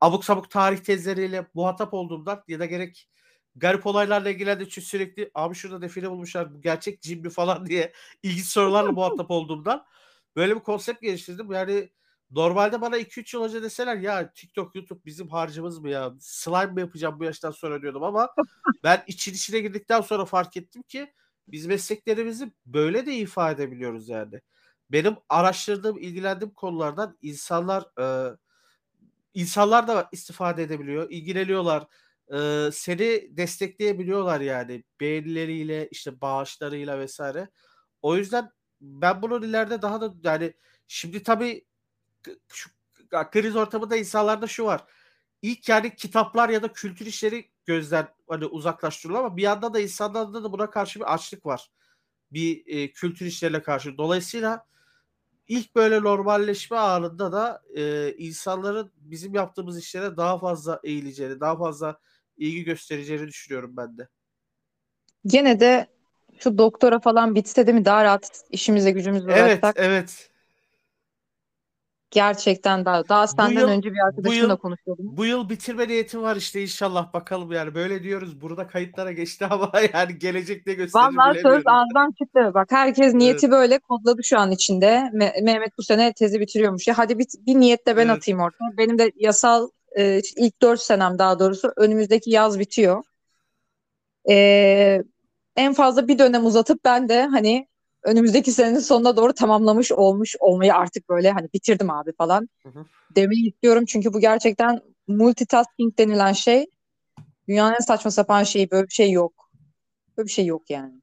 abuk 0.00 0.24
sabuk 0.24 0.50
tarih 0.50 0.78
tezleriyle 0.78 1.46
muhatap 1.54 1.94
olduğumdan 1.94 2.44
ya 2.48 2.58
da 2.60 2.66
gerek 2.66 3.08
garip 3.56 3.86
olaylarla 3.86 4.30
ilgilendiğim 4.30 4.68
için 4.68 4.82
sürekli 4.82 5.30
abi 5.34 5.54
şurada 5.54 5.82
define 5.82 6.10
bulmuşlar 6.10 6.54
bu 6.54 6.60
gerçek 6.60 7.02
cin 7.02 7.22
mi 7.22 7.30
falan 7.30 7.66
diye 7.66 7.92
ilginç 8.22 8.46
sorularla 8.46 8.92
muhatap 8.92 9.30
olduğumdan 9.30 9.84
böyle 10.36 10.56
bir 10.56 10.60
konsept 10.60 11.02
geliştirdim. 11.02 11.52
Yani 11.52 11.90
normalde 12.30 12.80
bana 12.80 12.98
2-3 12.98 13.34
yıl 13.34 13.44
önce 13.44 13.62
deseler 13.62 13.96
ya 13.96 14.32
TikTok, 14.32 14.74
YouTube 14.74 15.04
bizim 15.04 15.28
harcımız 15.28 15.78
mı 15.78 15.90
ya? 15.90 16.14
Slime 16.20 16.66
mı 16.66 16.80
yapacağım 16.80 17.20
bu 17.20 17.24
yaştan 17.24 17.50
sonra 17.50 17.82
diyordum 17.82 18.02
ama 18.02 18.34
ben 18.84 19.02
için 19.06 19.32
içine 19.32 19.60
girdikten 19.60 20.00
sonra 20.00 20.24
fark 20.24 20.56
ettim 20.56 20.82
ki 20.82 21.14
biz 21.52 21.66
mesleklerimizi 21.66 22.52
böyle 22.66 23.06
de 23.06 23.14
ifade 23.14 23.62
edebiliyoruz 23.62 24.08
yani. 24.08 24.40
Benim 24.92 25.16
araştırdığım, 25.28 25.98
ilgilendiğim 25.98 26.54
konulardan 26.54 27.18
insanlar 27.22 27.84
e, 28.00 28.36
insanlar 29.34 29.88
da 29.88 30.08
istifade 30.12 30.62
edebiliyor, 30.62 31.10
ilgileniyorlar. 31.10 31.86
e, 32.34 32.70
seni 32.72 33.36
destekleyebiliyorlar 33.36 34.40
yani 34.40 34.84
beğenileriyle 35.00 35.88
işte 35.88 36.20
bağışlarıyla 36.20 36.98
vesaire. 36.98 37.48
O 38.02 38.16
yüzden 38.16 38.50
ben 38.80 39.22
bunun 39.22 39.42
ileride 39.42 39.82
daha 39.82 40.00
da 40.00 40.14
yani 40.24 40.54
şimdi 40.88 41.22
tabii 41.22 41.64
şu 42.48 42.70
kriz 43.30 43.56
ortamında 43.56 43.96
insanlarda 43.96 44.46
şu 44.46 44.64
var. 44.64 44.84
İlk 45.42 45.68
yani 45.68 45.94
kitaplar 45.94 46.48
ya 46.48 46.62
da 46.62 46.72
kültür 46.72 47.06
işleri 47.06 47.50
gözden 47.66 48.08
hani 48.28 48.46
uzaklaştırılıyor 48.46 49.24
ama 49.24 49.36
bir 49.36 49.42
yanda 49.42 49.74
da 49.74 49.80
insanlarda 49.80 50.44
da 50.44 50.52
buna 50.52 50.70
karşı 50.70 51.00
bir 51.00 51.14
açlık 51.14 51.46
var. 51.46 51.70
Bir 52.32 52.62
e, 52.66 52.92
kültür 52.92 53.26
işlerine 53.26 53.62
karşı. 53.62 53.98
Dolayısıyla 53.98 54.66
ilk 55.48 55.74
böyle 55.76 56.02
normalleşme 56.02 56.76
anında 56.76 57.32
da 57.32 57.62
e, 57.76 58.14
insanların 58.18 58.92
bizim 58.96 59.34
yaptığımız 59.34 59.78
işlere 59.78 60.16
daha 60.16 60.38
fazla 60.38 60.80
eğileceğini, 60.84 61.40
daha 61.40 61.58
fazla 61.58 62.00
ilgi 62.36 62.64
göstereceğini 62.64 63.28
düşünüyorum 63.28 63.76
ben 63.76 63.98
de. 63.98 64.08
Gene 65.26 65.60
de 65.60 65.86
şu 66.38 66.58
doktora 66.58 67.00
falan 67.00 67.34
bitse 67.34 67.66
değil 67.66 67.78
mi 67.78 67.84
daha 67.84 68.04
rahat 68.04 68.42
işimize 68.50 68.90
gücümüze 68.90 69.32
Evet, 69.32 69.58
uğraşsak 69.58 69.76
evet. 69.78 70.30
Gerçekten 72.10 72.84
daha 72.84 73.08
daha 73.08 73.26
senden 73.26 73.60
yıl 73.60 73.68
önce 73.68 73.90
bir 73.92 73.98
bu 73.98 74.06
arkadaşımla 74.06 74.48
yıl 74.48 74.56
konuşuyordum. 74.56 75.16
bu 75.16 75.24
yıl 75.24 75.48
bitirme 75.48 75.88
niyetim 75.88 76.22
var 76.22 76.36
işte 76.36 76.62
inşallah 76.62 77.12
bakalım 77.12 77.52
yani 77.52 77.74
böyle 77.74 78.02
diyoruz 78.02 78.40
burada 78.40 78.66
kayıtlara 78.66 79.12
geçti 79.12 79.46
ama 79.50 79.72
yani 79.94 80.18
gelecekte 80.18 80.74
gösterir 80.74 81.04
Vallahi 81.04 81.40
söz 81.40 81.62
ağızdan 81.66 82.12
çıktı. 82.18 82.50
Bak 82.54 82.72
herkes 82.72 83.04
Evet, 83.04 83.14
niyeti 83.14 83.50
böyle 83.50 83.78
kodladı 83.78 84.24
şu 84.24 84.38
an 84.38 84.50
içinde. 84.50 85.10
Me- 85.14 85.42
Mehmet 85.42 85.78
bu 85.78 85.82
sene 85.82 86.12
tezi 86.12 86.40
bitiriyormuş. 86.40 86.88
Ya 86.88 86.98
hadi 86.98 87.18
bir, 87.18 87.26
bir 87.46 87.54
niyet 87.54 87.86
de 87.86 87.96
ben 87.96 88.08
evet. 88.08 88.16
atayım 88.16 88.40
ortaya. 88.40 88.76
Benim 88.78 88.98
de 88.98 89.12
yasal 89.16 89.68
e, 89.98 90.20
ilk 90.36 90.62
dört 90.62 90.80
senem 90.80 91.18
daha 91.18 91.38
doğrusu 91.38 91.72
önümüzdeki 91.76 92.30
yaz 92.30 92.58
bitiyor. 92.58 93.02
E, 94.28 95.02
en 95.56 95.72
fazla 95.72 96.08
bir 96.08 96.18
dönem 96.18 96.46
uzatıp 96.46 96.84
ben 96.84 97.08
de 97.08 97.26
hani 97.26 97.69
önümüzdeki 98.02 98.52
senenin 98.52 98.78
sonuna 98.78 99.16
doğru 99.16 99.32
tamamlamış 99.32 99.92
olmuş 99.92 100.36
olmayı 100.40 100.74
artık 100.74 101.08
böyle 101.08 101.30
hani 101.30 101.48
bitirdim 101.54 101.90
abi 101.90 102.12
falan 102.12 102.48
Hı 102.62 102.68
hı. 102.68 102.84
demeyi 103.10 103.48
istiyorum. 103.52 103.84
Çünkü 103.88 104.12
bu 104.12 104.20
gerçekten 104.20 104.80
multitasking 105.08 105.98
denilen 105.98 106.32
şey 106.32 106.66
dünyanın 107.48 107.74
en 107.74 107.84
saçma 107.84 108.10
sapan 108.10 108.42
şeyi 108.44 108.70
böyle 108.70 108.86
bir 108.86 108.94
şey 108.94 109.10
yok. 109.10 109.50
Böyle 110.16 110.26
bir 110.26 110.32
şey 110.32 110.46
yok 110.46 110.70
yani. 110.70 111.00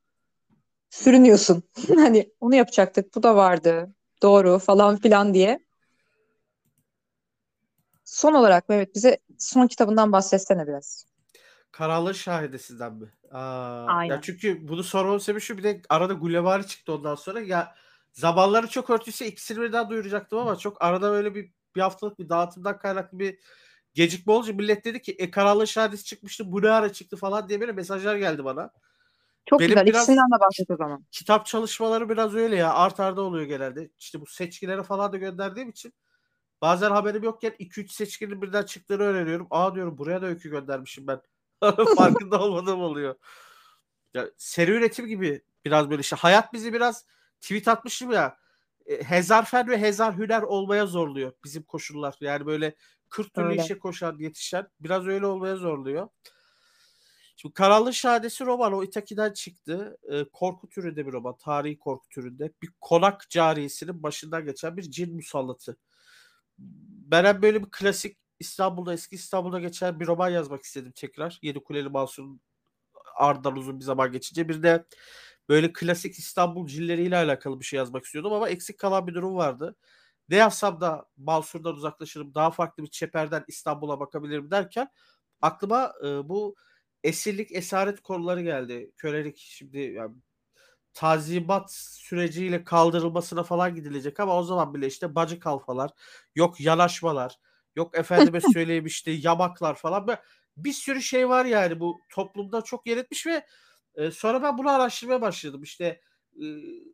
Sürünüyorsun. 0.89 1.63
Hani 1.95 2.29
onu 2.39 2.55
yapacaktık 2.55 3.15
bu 3.15 3.23
da 3.23 3.35
vardı. 3.35 3.93
Doğru 4.21 4.59
falan 4.59 4.97
filan 4.97 5.33
diye. 5.33 5.59
Son 8.03 8.33
olarak 8.33 8.69
Mehmet 8.69 8.95
bize 8.95 9.17
son 9.37 9.67
kitabından 9.67 10.11
bahsetsene 10.11 10.67
biraz. 10.67 11.05
Karanlığın 11.71 12.11
şahidesinden 12.11 12.93
mi? 12.93 13.07
Aa, 13.31 14.03
ya 14.05 14.21
çünkü 14.21 14.67
bunu 14.67 14.83
sormamın 14.83 15.17
sebebi 15.17 15.41
şu 15.41 15.57
bir 15.57 15.63
de 15.63 15.81
arada 15.89 16.13
Gulliver 16.13 16.67
çıktı 16.67 16.93
ondan 16.93 17.15
sonra 17.15 17.39
ya 17.39 17.75
zamanları 18.11 18.67
çok 18.67 18.89
örtüyse 18.89 19.27
ikisini 19.27 19.61
birden 19.61 19.89
duyuracaktım 19.89 20.39
ama 20.39 20.55
çok 20.55 20.81
arada 20.81 21.11
böyle 21.11 21.35
bir 21.35 21.51
bir 21.75 21.81
haftalık 21.81 22.19
bir 22.19 22.29
dağıtımdan 22.29 22.79
kaynaklı 22.79 23.19
bir 23.19 23.39
gecikme 23.93 24.33
olunca 24.33 24.53
millet 24.53 24.85
dedi 24.85 25.01
ki 25.01 25.11
e 25.19 25.31
Karanlığın 25.31 25.65
şahidesi 25.65 26.03
çıkmıştı 26.05 26.51
bu 26.51 26.61
ne 26.61 26.69
ara 26.69 26.93
çıktı 26.93 27.17
falan 27.17 27.49
diye 27.49 27.61
böyle 27.61 27.71
mesajlar 27.71 28.15
geldi 28.15 28.45
bana. 28.45 28.71
Çok 29.45 29.59
Benim 29.59 29.69
güzel. 29.69 29.85
biraz 29.85 30.03
İkisinden 30.03 30.25
de 30.27 30.39
bahset 30.39 30.71
o 30.71 30.75
zaman. 30.75 31.05
kitap 31.11 31.45
çalışmaları 31.45 32.09
biraz 32.09 32.35
öyle 32.35 32.55
ya 32.55 32.73
art 32.73 32.99
arda 32.99 33.21
oluyor 33.21 33.45
genelde. 33.45 33.89
İşte 33.99 34.21
bu 34.21 34.25
seçkilere 34.25 34.83
falan 34.83 35.13
da 35.13 35.17
gönderdiğim 35.17 35.69
için 35.69 35.93
bazen 36.61 36.91
haberim 36.91 37.23
yokken 37.23 37.53
2-3 37.59 37.91
seçkinin 37.91 38.41
birden 38.41 38.63
çıktığını 38.63 39.03
öğreniyorum. 39.03 39.47
Aa 39.51 39.75
diyorum 39.75 39.97
buraya 39.97 40.21
da 40.21 40.25
öykü 40.25 40.49
göndermişim 40.49 41.07
ben. 41.07 41.21
Farkında 41.97 42.41
olmadığım 42.43 42.81
oluyor. 42.81 43.15
Ya, 44.13 44.29
seri 44.37 44.71
üretim 44.71 45.07
gibi 45.07 45.41
biraz 45.65 45.89
böyle 45.89 46.01
işte. 46.01 46.15
Hayat 46.15 46.53
bizi 46.53 46.73
biraz 46.73 47.05
tweet 47.41 47.67
atmışım 47.67 48.11
ya. 48.11 48.37
e, 48.85 49.03
Hezarfen 49.03 49.69
ve 49.69 49.81
hezar 49.81 50.17
hüner 50.17 50.41
olmaya 50.41 50.85
zorluyor 50.85 51.33
bizim 51.43 51.63
koşullar. 51.63 52.17
Yani 52.21 52.45
böyle 52.45 52.75
40 53.09 53.33
türlü 53.33 53.47
Öyle. 53.47 53.63
işe 53.63 53.79
koşan, 53.79 54.17
yetişen 54.19 54.67
biraz 54.79 55.07
öyle 55.07 55.25
olmaya 55.25 55.55
zorluyor. 55.55 56.07
Şimdi 57.35 57.53
Karanlık 57.53 57.93
Şahadesi 57.93 58.45
roman 58.45 58.73
o 58.73 58.83
Itaki'den 58.83 59.33
çıktı. 59.33 59.97
E, 60.11 60.23
korku 60.33 60.69
türünde 60.69 61.07
bir 61.07 61.11
roman. 61.11 61.37
Tarihi 61.37 61.79
korku 61.79 62.09
türünde. 62.09 62.51
Bir 62.61 62.69
konak 62.81 63.29
cariyesinin 63.29 64.03
başından 64.03 64.45
geçen 64.45 64.77
bir 64.77 64.81
cin 64.83 65.15
musallatı. 65.15 65.77
Ben 67.07 67.25
hem 67.25 67.41
böyle 67.41 67.63
bir 67.63 67.69
klasik 67.71 68.17
İstanbul'da 68.39 68.93
eski 68.93 69.15
İstanbul'da 69.15 69.59
geçen 69.59 69.99
bir 69.99 70.07
roman 70.07 70.29
yazmak 70.29 70.63
istedim 70.63 70.91
tekrar. 70.95 71.39
Yedi 71.41 71.59
Kuleli 71.59 71.89
Mansur'un 71.89 72.41
ardından 73.15 73.55
uzun 73.55 73.79
bir 73.79 73.85
zaman 73.85 74.11
geçince. 74.11 74.49
Bir 74.49 74.63
de 74.63 74.85
böyle 75.49 75.73
klasik 75.73 76.19
İstanbul 76.19 76.67
cinleriyle 76.67 77.17
alakalı 77.17 77.59
bir 77.59 77.65
şey 77.65 77.77
yazmak 77.77 78.05
istiyordum 78.05 78.33
ama 78.33 78.49
eksik 78.49 78.77
kalan 78.79 79.07
bir 79.07 79.13
durum 79.13 79.35
vardı. 79.35 79.75
Ne 80.29 80.35
yazsam 80.35 80.81
da 80.81 81.05
Mansur'dan 81.17 81.75
uzaklaşırım, 81.75 82.35
daha 82.35 82.51
farklı 82.51 82.83
bir 82.83 82.89
çeperden 82.89 83.45
İstanbul'a 83.47 83.99
bakabilirim 83.99 84.51
derken 84.51 84.89
aklıma 85.41 85.93
e, 86.03 86.29
bu 86.29 86.55
esirlik, 87.03 87.51
esaret 87.51 88.01
konuları 88.01 88.41
geldi. 88.41 88.91
Kölelik 88.97 89.37
şimdi 89.37 89.79
yani 89.79 90.15
tazimat 90.93 91.73
süreciyle 91.73 92.63
kaldırılmasına 92.63 93.43
falan 93.43 93.75
gidilecek 93.75 94.19
ama 94.19 94.37
o 94.39 94.43
zaman 94.43 94.73
bile 94.73 94.87
işte 94.87 95.15
bacı 95.15 95.39
kalfalar, 95.39 95.91
yok 96.35 96.61
yanaşmalar, 96.61 97.39
yok 97.77 97.97
efendime 97.97 98.41
söyleyeyim 98.53 98.85
işte 98.85 99.11
yamaklar 99.11 99.75
falan. 99.75 100.07
Bir 100.57 100.73
sürü 100.73 101.01
şey 101.01 101.29
var 101.29 101.45
yani 101.45 101.79
bu 101.79 102.01
toplumda 102.09 102.61
çok 102.61 102.87
yer 102.87 102.97
etmiş 102.97 103.27
ve 103.27 103.45
e, 103.95 104.11
sonra 104.11 104.43
ben 104.43 104.57
bunu 104.57 104.69
araştırmaya 104.69 105.21
başladım. 105.21 105.63
İşte 105.63 106.01
e, 106.41 106.45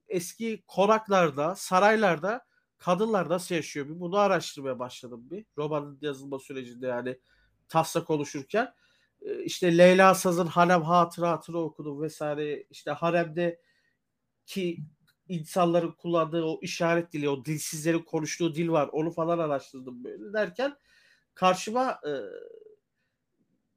eski 0.08 0.64
konaklarda, 0.68 1.56
saraylarda 1.56 2.46
kadınlar 2.78 3.30
nasıl 3.30 3.56
yaşıyor 3.56 3.90
bir 3.90 4.00
bunu 4.00 4.18
araştırmaya 4.18 4.80
başladım 4.80 5.28
bir. 5.32 5.46
Romanın 5.58 5.98
yazılma 6.02 6.40
sürecinde 6.40 6.88
yani 6.88 7.20
taslak 7.70 8.10
oluşurken. 8.10 8.74
E, 9.22 9.44
işte 9.44 9.78
Leyla 9.78 10.16
Saz'ın 10.16 10.48
Harem 10.48 10.82
Hatıratını 10.82 11.58
okudum 11.58 12.02
vesaire. 12.02 12.64
İşte 12.70 12.92
haremde 12.92 13.60
ki 14.46 14.78
insanların 15.28 15.92
kullandığı 15.92 16.44
o 16.44 16.60
işaret 16.62 17.14
dili, 17.14 17.30
o 17.30 17.46
dilsizlerin 17.46 18.00
konuştuğu 18.00 18.56
dil 18.56 18.70
var. 18.70 18.90
Onu 18.92 19.12
falan 19.12 19.40
araştırdım 19.40 20.04
böyle 20.04 20.34
derken 20.34 20.76
karşıma 21.36 21.92
e, 21.92 22.12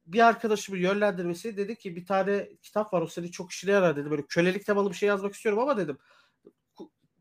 bir 0.05 0.27
arkadaşımın 0.27 0.79
yönlendirmesi 0.79 1.57
dedi 1.57 1.75
ki 1.75 1.95
bir 1.95 2.05
tane 2.05 2.49
kitap 2.61 2.93
var 2.93 3.01
o 3.01 3.07
seni 3.07 3.31
çok 3.31 3.51
işine 3.51 3.71
yarar 3.71 3.95
dedi. 3.95 4.11
Böyle 4.11 4.25
kölelik 4.29 4.65
temalı 4.65 4.89
bir 4.89 4.95
şey 4.95 5.07
yazmak 5.07 5.33
istiyorum 5.33 5.59
ama 5.59 5.77
dedim 5.77 5.97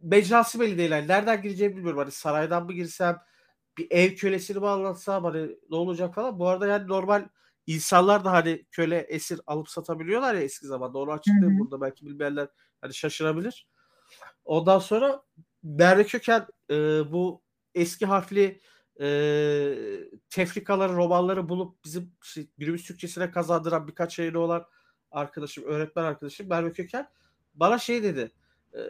mecrası 0.03 0.61
belli 0.61 0.79
değil. 0.79 0.91
Yani 0.91 1.09
nereden 1.09 1.43
gireceğimi 1.43 1.77
bilmiyorum. 1.77 1.99
Hani 1.99 2.11
saraydan 2.11 2.65
mı 2.65 2.73
girsem 2.73 3.19
bir 3.79 3.87
ev 3.91 4.15
kölesini 4.17 4.59
mi 4.59 4.69
anlatsam 4.69 5.25
hani 5.25 5.57
ne 5.71 5.77
olacak 5.77 6.15
falan. 6.15 6.39
Bu 6.39 6.49
arada 6.49 6.67
yani 6.67 6.89
normal 6.89 7.29
insanlar 7.67 8.25
da 8.25 8.33
hani 8.33 8.65
köle 8.71 8.99
esir 8.99 9.41
alıp 9.47 9.69
satabiliyorlar 9.69 10.35
ya 10.35 10.41
eski 10.41 10.67
zamanda. 10.67 10.99
Onu 10.99 11.13
açıklayayım 11.13 11.59
burada 11.59 11.81
belki 11.81 12.07
bilmeyenler 12.07 12.49
hani 12.81 12.95
şaşırabilir. 12.95 13.69
Ondan 14.47 14.79
sonra 14.79 15.23
Merve 15.63 16.07
Köken 16.07 16.47
e, 16.71 16.75
bu 17.13 17.43
eski 17.75 18.07
harfli 18.07 18.61
e, 19.01 19.09
tefrikaları, 20.31 20.97
romanları 20.97 21.49
bulup 21.49 21.85
bizim 21.85 22.13
işte, 22.25 22.47
günümüz 22.59 22.85
Türkçesine 22.85 23.31
kazandıran 23.31 23.89
birkaç 23.89 24.19
yayını 24.19 24.39
olan 24.39 24.67
arkadaşım, 25.11 25.65
öğretmen 25.65 26.05
arkadaşım 26.05 26.49
Merve 26.49 26.73
Köken 26.73 27.09
bana 27.55 27.79
şey 27.79 28.03
dedi. 28.03 28.33
E, 28.75 28.81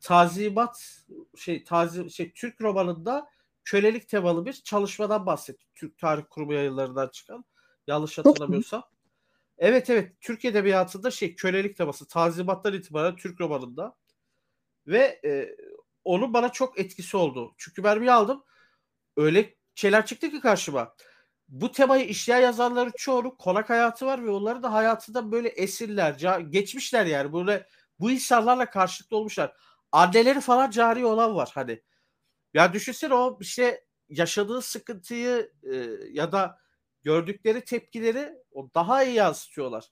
tazimat 0.00 1.02
şey 1.36 1.64
tazi 1.64 2.10
şey 2.10 2.32
Türk 2.32 2.60
romanında 2.60 3.28
kölelik 3.64 4.08
temalı 4.08 4.46
bir 4.46 4.52
çalışmadan 4.52 5.26
bahsetti. 5.26 5.64
Türk 5.74 5.98
Tarih 5.98 6.22
Kurumu 6.30 6.52
yayınlarından 6.52 7.08
çıkan. 7.08 7.44
Yanlış 7.86 8.18
hatırlamıyorsam. 8.18 8.82
Evet 9.58 9.90
evet 9.90 10.12
Türk 10.20 10.44
edebiyatında 10.44 11.10
şey 11.10 11.34
kölelik 11.34 11.76
teması 11.76 12.08
tazimattan 12.08 12.72
itibaren 12.72 13.16
Türk 13.16 13.40
romanında 13.40 13.96
ve 14.86 15.20
e, 15.24 15.56
onun 16.04 16.34
bana 16.34 16.52
çok 16.52 16.80
etkisi 16.80 17.16
oldu. 17.16 17.54
Çünkü 17.58 17.84
bir 17.84 18.06
aldım 18.06 18.44
öyle 19.16 19.54
şeyler 19.74 20.06
çıktı 20.06 20.30
ki 20.30 20.40
karşıma. 20.40 20.94
Bu 21.48 21.72
temayı 21.72 22.04
işleyen 22.04 22.40
yazarların 22.40 22.92
çoğunun 22.96 23.30
konak 23.30 23.70
hayatı 23.70 24.06
var 24.06 24.24
ve 24.24 24.30
onların 24.30 24.62
da 24.62 24.72
hayatında 24.72 25.32
böyle 25.32 25.48
esirler, 25.48 26.40
geçmişler 26.50 27.06
yani. 27.06 27.32
Böyle 27.32 27.66
bu 28.00 28.10
insanlarla 28.10 28.70
karşılıklı 28.70 29.16
olmuşlar. 29.16 29.56
Anneleri 29.92 30.40
falan 30.40 30.70
cari 30.70 31.06
olan 31.06 31.34
var 31.34 31.50
hani. 31.54 31.82
Ya 32.54 32.72
düşünsene 32.72 33.14
o 33.14 33.38
işte 33.40 33.84
yaşadığı 34.08 34.62
sıkıntıyı 34.62 35.52
e, 35.62 35.76
ya 36.10 36.32
da 36.32 36.58
gördükleri 37.02 37.64
tepkileri 37.64 38.32
o 38.52 38.70
daha 38.74 39.04
iyi 39.04 39.14
yansıtıyorlar. 39.14 39.84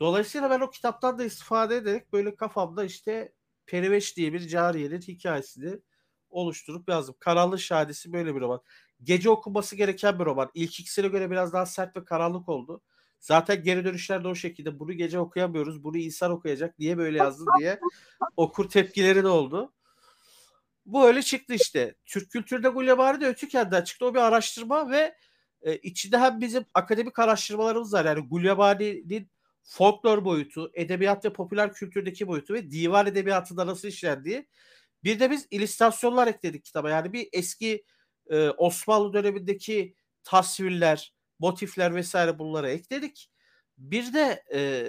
Dolayısıyla 0.00 0.50
ben 0.50 0.60
o 0.60 0.70
kitaptan 0.70 1.18
da 1.18 1.24
istifade 1.24 1.76
ederek 1.76 2.12
böyle 2.12 2.36
kafamda 2.36 2.84
işte 2.84 3.32
Periveş 3.66 4.16
diye 4.16 4.32
bir 4.32 4.48
cariyenin 4.48 5.00
hikayesini 5.00 5.78
oluşturup 6.30 6.88
yazdım. 6.88 7.14
Karanlık 7.18 7.60
Şahadesi 7.60 8.12
böyle 8.12 8.34
bir 8.34 8.40
roman. 8.40 8.60
Gece 9.02 9.30
okunması 9.30 9.76
gereken 9.76 10.18
bir 10.18 10.24
roman. 10.24 10.50
İlk 10.54 10.80
ikisine 10.80 11.08
göre 11.08 11.30
biraz 11.30 11.52
daha 11.52 11.66
sert 11.66 11.96
ve 11.96 12.04
karanlık 12.04 12.48
oldu. 12.48 12.82
Zaten 13.20 13.62
geri 13.62 13.84
dönüşler 13.84 14.24
de 14.24 14.28
o 14.28 14.34
şekilde. 14.34 14.78
Bunu 14.78 14.92
gece 14.92 15.18
okuyamıyoruz. 15.18 15.84
Bunu 15.84 15.98
insan 15.98 16.30
okuyacak. 16.30 16.78
Niye 16.78 16.98
böyle 16.98 17.18
yazdın 17.18 17.46
diye 17.58 17.80
okur 18.36 18.68
tepkileri 18.68 19.22
de 19.22 19.28
oldu. 19.28 19.72
Bu 20.86 21.06
öyle 21.06 21.22
çıktı 21.22 21.54
işte. 21.54 21.94
Türk 22.06 22.30
kültürde 22.30 22.68
Gulyabani 22.68 23.20
de 23.20 23.26
Ötüken'den 23.26 23.84
çıktı. 23.84 24.06
O 24.06 24.14
bir 24.14 24.18
araştırma 24.18 24.90
ve 24.90 25.16
e, 25.62 25.76
içinde 25.76 26.18
hem 26.18 26.40
bizim 26.40 26.64
akademik 26.74 27.18
araştırmalarımız 27.18 27.92
var. 27.92 28.04
Yani 28.04 28.28
Gulyabani'nin 28.28 29.30
folklor 29.64 30.24
boyutu, 30.24 30.70
edebiyat 30.74 31.24
ve 31.24 31.32
popüler 31.32 31.72
kültürdeki 31.72 32.28
boyutu 32.28 32.54
ve 32.54 32.70
divan 32.70 33.06
edebiyatında 33.06 33.66
nasıl 33.66 33.88
işlendiği. 33.88 34.48
Bir 35.04 35.20
de 35.20 35.30
biz 35.30 35.46
illüstrasyonlar 35.50 36.26
ekledik 36.26 36.64
kitaba. 36.64 36.90
Yani 36.90 37.12
bir 37.12 37.28
eski 37.32 37.84
e, 38.30 38.48
Osmanlı 38.50 39.12
dönemindeki 39.12 39.94
tasvirler, 40.24 41.14
motifler 41.38 41.94
vesaire 41.94 42.38
bunları 42.38 42.70
ekledik. 42.70 43.30
Bir 43.78 44.12
de 44.12 44.44
e, 44.54 44.88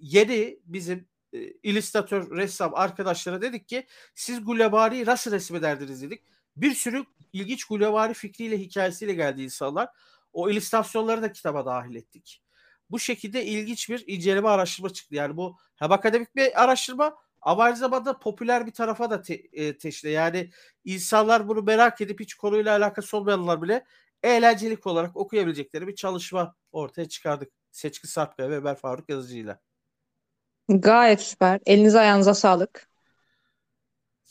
yeni 0.00 0.60
bizim 0.64 1.08
e, 1.32 1.38
illüstratör, 1.62 2.36
ressam 2.36 2.74
arkadaşlara 2.74 3.42
dedik 3.42 3.68
ki 3.68 3.86
siz 4.14 4.44
Gulyabani'yi 4.44 5.04
nasıl 5.04 5.32
resmederdiniz 5.32 6.02
dedik. 6.02 6.22
Bir 6.56 6.74
sürü 6.74 7.04
ilginç 7.32 7.64
Gulyabani 7.64 8.14
fikriyle, 8.14 8.58
hikayesiyle 8.58 9.14
geldi 9.14 9.42
insanlar. 9.42 9.88
O 10.32 10.50
illüstrasyonları 10.50 11.22
da 11.22 11.32
kitaba 11.32 11.66
dahil 11.66 11.94
ettik. 11.94 12.45
Bu 12.90 12.98
şekilde 12.98 13.44
ilginç 13.44 13.90
bir 13.90 14.04
inceleme 14.06 14.48
araştırma 14.48 14.90
çıktı. 14.90 15.14
Yani 15.14 15.36
bu 15.36 15.56
hem 15.76 15.92
akademik 15.92 16.36
bir 16.36 16.62
araştırma 16.62 17.16
ama 17.40 17.62
aynı 17.62 17.76
zamanda 17.76 18.18
popüler 18.18 18.66
bir 18.66 18.72
tarafa 18.72 19.10
da 19.10 19.22
te, 19.22 19.34
e, 19.34 19.78
teşne. 19.78 20.10
Yani 20.10 20.50
insanlar 20.84 21.48
bunu 21.48 21.62
merak 21.62 22.00
edip 22.00 22.20
hiç 22.20 22.34
konuyla 22.34 22.76
alakası 22.76 23.16
olmayanlar 23.16 23.62
bile 23.62 23.84
eğlencelik 24.22 24.86
olarak 24.86 25.16
okuyabilecekleri 25.16 25.86
bir 25.86 25.94
çalışma 25.94 26.54
ortaya 26.72 27.08
çıkardık. 27.08 27.52
Seçki 27.70 28.06
Sarpkaya 28.06 28.50
ve 28.50 28.56
Ömer 28.56 28.76
Faruk 28.76 29.08
Yazıcı'yla. 29.08 29.60
Gayet 30.68 31.20
süper. 31.20 31.60
Elinize 31.66 31.98
ayağınıza 32.00 32.34
sağlık. 32.34 32.88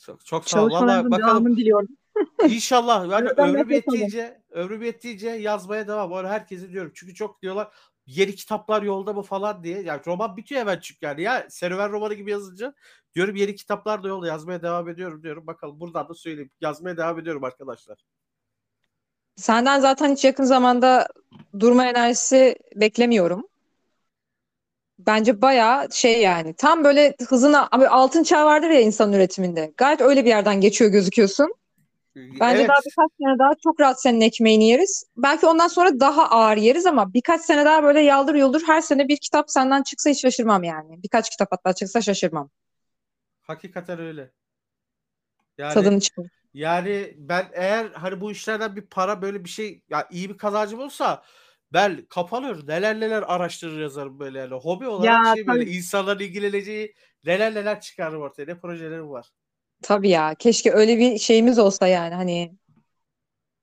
Çok, 0.05 0.25
çok 0.25 0.49
sağ 0.49 0.65
ol. 0.65 0.71
Valla 0.71 1.11
bakalım. 1.11 1.57
diliyorum. 1.57 1.87
İnşallah. 2.49 3.11
Yani 3.11 3.29
ömrüm 3.29 3.71
yettiğince, 3.71 4.41
ömrüm 4.49 4.81
yettiğince 4.81 5.29
yazmaya 5.29 5.87
devam. 5.87 6.11
Onu 6.11 6.27
herkese 6.27 6.69
diyorum. 6.71 6.91
Çünkü 6.95 7.13
çok 7.13 7.41
diyorlar 7.41 7.73
yeni 8.05 8.35
kitaplar 8.35 8.81
yolda 8.81 9.13
mı 9.13 9.21
falan 9.21 9.63
diye. 9.63 9.81
Yani 9.81 10.01
roman 10.07 10.37
bitiyor 10.37 10.61
hemen 10.61 10.79
çünkü 10.79 11.05
yani. 11.05 11.21
Ya 11.21 11.47
serüven 11.49 11.91
romanı 11.91 12.13
gibi 12.13 12.31
yazınca 12.31 12.73
diyorum 13.15 13.35
yeni 13.35 13.55
kitaplar 13.55 14.03
da 14.03 14.07
yolda 14.07 14.27
yazmaya 14.27 14.63
devam 14.63 14.89
ediyorum 14.89 15.23
diyorum. 15.23 15.47
Bakalım 15.47 15.79
buradan 15.79 16.09
da 16.09 16.13
söyleyeyim. 16.13 16.51
Yazmaya 16.61 16.97
devam 16.97 17.19
ediyorum 17.19 17.43
arkadaşlar. 17.43 18.05
Senden 19.35 19.79
zaten 19.79 20.11
hiç 20.11 20.25
yakın 20.25 20.43
zamanda 20.43 21.07
durma 21.59 21.85
enerjisi 21.85 22.55
beklemiyorum. 22.75 23.47
Bence 24.99 25.41
bayağı 25.41 25.91
şey 25.91 26.21
yani 26.21 26.53
tam 26.53 26.83
böyle 26.83 27.15
hızına 27.27 27.67
abi 27.71 27.87
altın 27.87 28.23
çağ 28.23 28.45
vardır 28.45 28.69
ya 28.69 28.81
insan 28.81 29.13
üretiminde. 29.13 29.73
Gayet 29.77 30.01
öyle 30.01 30.25
bir 30.25 30.29
yerden 30.29 30.61
geçiyor 30.61 30.91
gözüküyorsun. 30.91 31.53
Bence 32.15 32.57
evet. 32.59 32.69
daha 32.69 32.77
birkaç 32.77 33.11
sene 33.21 33.39
daha 33.39 33.51
çok 33.63 33.79
rahat 33.79 34.01
senin 34.01 34.21
ekmeğini 34.21 34.69
yeriz. 34.69 35.03
Belki 35.17 35.45
ondan 35.45 35.67
sonra 35.67 35.99
daha 35.99 36.29
ağır 36.29 36.57
yeriz 36.57 36.85
ama 36.85 37.13
birkaç 37.13 37.41
sene 37.41 37.65
daha 37.65 37.83
böyle 37.83 37.99
yaldır 37.99 38.35
yuldur 38.35 38.61
her 38.65 38.81
sene 38.81 39.07
bir 39.07 39.17
kitap 39.17 39.51
senden 39.51 39.83
çıksa 39.83 40.09
hiç 40.09 40.21
şaşırmam 40.21 40.63
yani. 40.63 41.03
Birkaç 41.03 41.29
kitap 41.29 41.51
hatta 41.51 41.73
çıksa 41.73 42.01
şaşırmam. 42.01 42.49
Hakikaten 43.41 43.99
öyle. 43.99 44.31
Yani, 45.57 45.73
Tadını 45.73 45.99
çıkın. 45.99 46.29
Yani 46.53 47.13
ben 47.17 47.45
eğer 47.53 47.85
hani 47.85 48.21
bu 48.21 48.31
işlerden 48.31 48.75
bir 48.75 48.81
para 48.81 49.21
böyle 49.21 49.43
bir 49.43 49.49
şey 49.49 49.81
ya 49.89 50.07
iyi 50.11 50.29
bir 50.29 50.37
kazancım 50.37 50.79
olsa 50.79 51.23
ben 51.73 52.05
kapanır 52.09 52.67
neler 52.67 52.99
neler 52.99 53.23
araştırır 53.27 53.81
yazarım 53.81 54.19
böyle 54.19 54.39
yani. 54.39 54.53
Hobi 54.53 54.87
olarak 54.87 55.25
ya, 55.25 55.35
şey 55.35 55.47
böyle 55.47 55.71
insanların 55.71 56.19
ilgileneceği 56.19 56.93
neler 57.23 57.55
neler 57.55 57.81
çıkarırım 57.81 58.21
ortaya. 58.21 58.45
Ne 58.45 58.59
projelerim 58.59 59.09
var. 59.09 59.31
Tabii 59.81 60.09
ya. 60.09 60.35
Keşke 60.39 60.71
öyle 60.71 60.97
bir 60.97 61.17
şeyimiz 61.17 61.59
olsa 61.59 61.87
yani 61.87 62.15
hani 62.15 62.55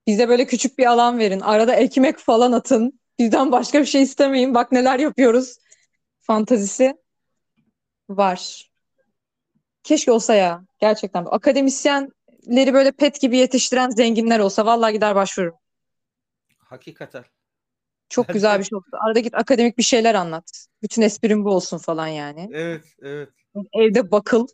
bize 0.06 0.28
böyle 0.28 0.46
küçük 0.46 0.78
bir 0.78 0.86
alan 0.86 1.18
verin. 1.18 1.40
Arada 1.40 1.74
ekmek 1.74 2.18
falan 2.18 2.52
atın. 2.52 3.00
Bizden 3.18 3.52
başka 3.52 3.80
bir 3.80 3.86
şey 3.86 4.02
istemeyin. 4.02 4.54
Bak 4.54 4.72
neler 4.72 4.98
yapıyoruz. 4.98 5.58
Fantazisi 6.20 6.96
var. 8.08 8.70
Keşke 9.82 10.12
olsa 10.12 10.34
ya. 10.34 10.64
Gerçekten. 10.80 11.24
Akademisyenleri 11.30 12.74
böyle 12.74 12.92
pet 12.92 13.20
gibi 13.20 13.36
yetiştiren 13.36 13.90
zenginler 13.90 14.38
olsa 14.38 14.66
vallahi 14.66 14.92
gider 14.92 15.14
başvururum. 15.14 15.54
Hakikaten. 16.58 17.24
Çok 18.08 18.28
güzel 18.28 18.58
bir 18.58 18.64
şey 18.64 18.76
oldu. 18.76 18.86
Arada 19.06 19.18
git 19.18 19.34
akademik 19.34 19.78
bir 19.78 19.82
şeyler 19.82 20.14
anlat. 20.14 20.66
Bütün 20.82 21.02
esprim 21.02 21.44
bu 21.44 21.50
olsun 21.50 21.78
falan 21.78 22.06
yani. 22.06 22.50
Evet, 22.52 22.84
evet. 23.02 23.28
Evde 23.72 24.10
bakıl. 24.10 24.46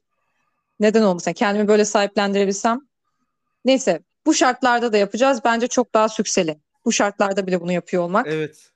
Neden 0.80 1.02
olmasın? 1.02 1.32
Kendimi 1.32 1.68
böyle 1.68 1.84
sahiplendirebilsem. 1.84 2.80
Neyse 3.64 4.02
bu 4.26 4.34
şartlarda 4.34 4.92
da 4.92 4.96
yapacağız. 4.96 5.40
Bence 5.44 5.66
çok 5.66 5.94
daha 5.94 6.08
sükseli. 6.08 6.60
Bu 6.84 6.92
şartlarda 6.92 7.46
bile 7.46 7.60
bunu 7.60 7.72
yapıyor 7.72 8.02
olmak. 8.02 8.26
Evet. 8.26 8.70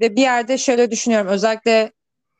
Ve 0.00 0.16
bir 0.16 0.22
yerde 0.22 0.58
şöyle 0.58 0.90
düşünüyorum. 0.90 1.28
Özellikle 1.28 1.92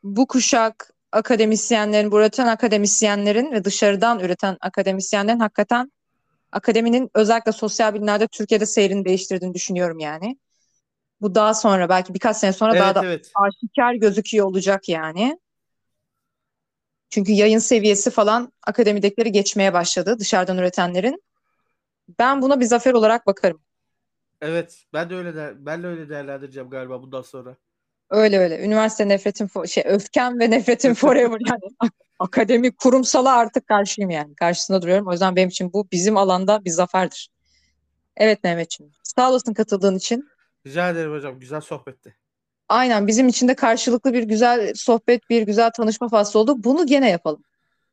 bu 0.03 0.27
kuşak 0.27 0.93
akademisyenlerin, 1.11 2.11
bu 2.11 2.19
üreten 2.19 2.47
akademisyenlerin 2.47 3.51
ve 3.51 3.63
dışarıdan 3.63 4.19
üreten 4.19 4.57
akademisyenlerin 4.61 5.39
hakikaten 5.39 5.91
akademinin 6.51 7.09
özellikle 7.13 7.51
sosyal 7.51 7.93
bilimlerde 7.93 8.27
Türkiye'de 8.27 8.65
seyrini 8.65 9.05
değiştirdiğini 9.05 9.53
düşünüyorum 9.53 9.99
yani. 9.99 10.37
Bu 11.21 11.35
daha 11.35 11.53
sonra 11.53 11.89
belki 11.89 12.13
birkaç 12.13 12.37
sene 12.37 12.53
sonra 12.53 12.71
evet, 12.71 12.81
daha 12.81 12.95
da 12.95 13.05
evet. 13.05 13.31
aşikar 13.35 13.93
gözüküyor 13.93 14.45
olacak 14.45 14.89
yani. 14.89 15.39
Çünkü 17.09 17.31
yayın 17.31 17.59
seviyesi 17.59 18.11
falan 18.11 18.53
akademidekileri 18.67 19.31
geçmeye 19.31 19.73
başladı 19.73 20.19
dışarıdan 20.19 20.57
üretenlerin. 20.57 21.23
Ben 22.19 22.41
buna 22.41 22.59
bir 22.59 22.65
zafer 22.65 22.93
olarak 22.93 23.27
bakarım. 23.27 23.61
Evet, 24.41 24.85
ben 24.93 25.09
de 25.09 25.15
öyle 25.15 25.35
de 25.35 25.53
ben 25.57 25.83
de 25.83 25.87
öyle 25.87 26.09
değerlendireceğim 26.09 26.69
galiba 26.69 27.01
bundan 27.01 27.21
sonra. 27.21 27.57
Öyle 28.09 28.39
öyle. 28.39 28.65
Üniversite 28.65 29.07
nefretim 29.07 29.49
şey 29.67 29.83
öfkem 29.87 30.39
ve 30.39 30.49
nefretim 30.49 30.93
forever 30.93 31.39
yani. 31.47 31.91
Akademik 32.19 32.77
kurumsala 32.77 33.37
artık 33.37 33.67
karşıyım 33.67 34.09
yani. 34.09 34.35
Karşısında 34.35 34.81
duruyorum. 34.81 35.07
O 35.07 35.11
yüzden 35.11 35.35
benim 35.35 35.49
için 35.49 35.73
bu 35.73 35.87
bizim 35.91 36.17
alanda 36.17 36.65
bir 36.65 36.69
zaferdir. 36.69 37.29
Evet 38.17 38.43
Mehmetciğim. 38.43 38.93
Sağ 39.03 39.29
olasın 39.29 39.53
katıldığın 39.53 39.95
için. 39.95 40.29
Rica 40.67 40.89
ederim 40.89 41.11
hocam. 41.11 41.39
Güzel 41.39 41.61
sohbetti. 41.61 42.15
Aynen 42.69 43.07
bizim 43.07 43.27
için 43.27 43.47
de 43.47 43.55
karşılıklı 43.55 44.13
bir 44.13 44.23
güzel 44.23 44.73
sohbet, 44.75 45.29
bir 45.29 45.41
güzel 45.41 45.71
tanışma 45.71 46.09
faslı 46.09 46.39
oldu. 46.39 46.63
Bunu 46.63 46.85
gene 46.85 47.09
yapalım. 47.09 47.43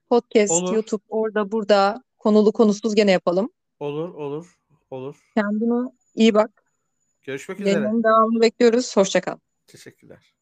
Podcast, 0.08 0.52
Olur. 0.52 0.74
YouTube, 0.74 1.02
orada 1.08 1.52
burada 1.52 2.02
konulu 2.18 2.52
konusuz 2.52 2.94
gene 2.94 3.10
yapalım. 3.10 3.50
Olur, 3.80 4.14
olur, 4.14 4.58
olur. 4.90 5.16
Kendine 5.34 5.90
iyi 6.14 6.34
bak. 6.34 6.62
Görüşmek 7.22 7.60
üzere. 7.60 7.74
Yayının 7.74 8.02
devamını 8.02 8.40
bekliyoruz. 8.40 8.96
Hoşça 8.96 9.20
kal. 9.20 9.36
Teşekkürler. 9.66 10.35